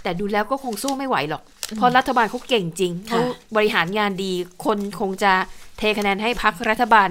[0.04, 1.42] แต่ดูแล้วก็คงสู้ไม่ไหวหรอก
[1.76, 3.20] เพราะรัฐบาลเขาเก่งจริงค่ะเขา
[3.56, 4.32] บริหารงานดี
[4.64, 5.32] คนคงจะ
[5.78, 7.08] เทคะแนนให้พรรครัฐบาล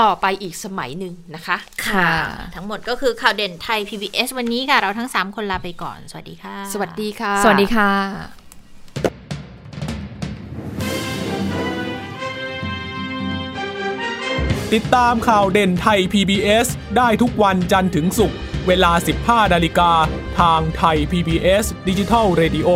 [0.00, 2.10] ต่อไปอีกสมัยหนึ่งนะคะ ค่ะ
[2.54, 7.90] ทั้งหมดก็คือข่าวเด่นไทย PBS วันนี้ค่ะ เราทั้ง 3 คนลาไปก่อน สวัสดีค่ะ สวัสดีค่ะ สวัสดีค่ะ
[14.74, 16.66] ติดตามข่าวเด่นไทย PBS
[16.96, 18.92] ได้ทุกวันจันทร์ถึงศุกร์ เวลา
[19.22, 19.90] 15 นาฬิกา
[20.38, 22.68] ทางไทย PBS ดิจิทัล Radio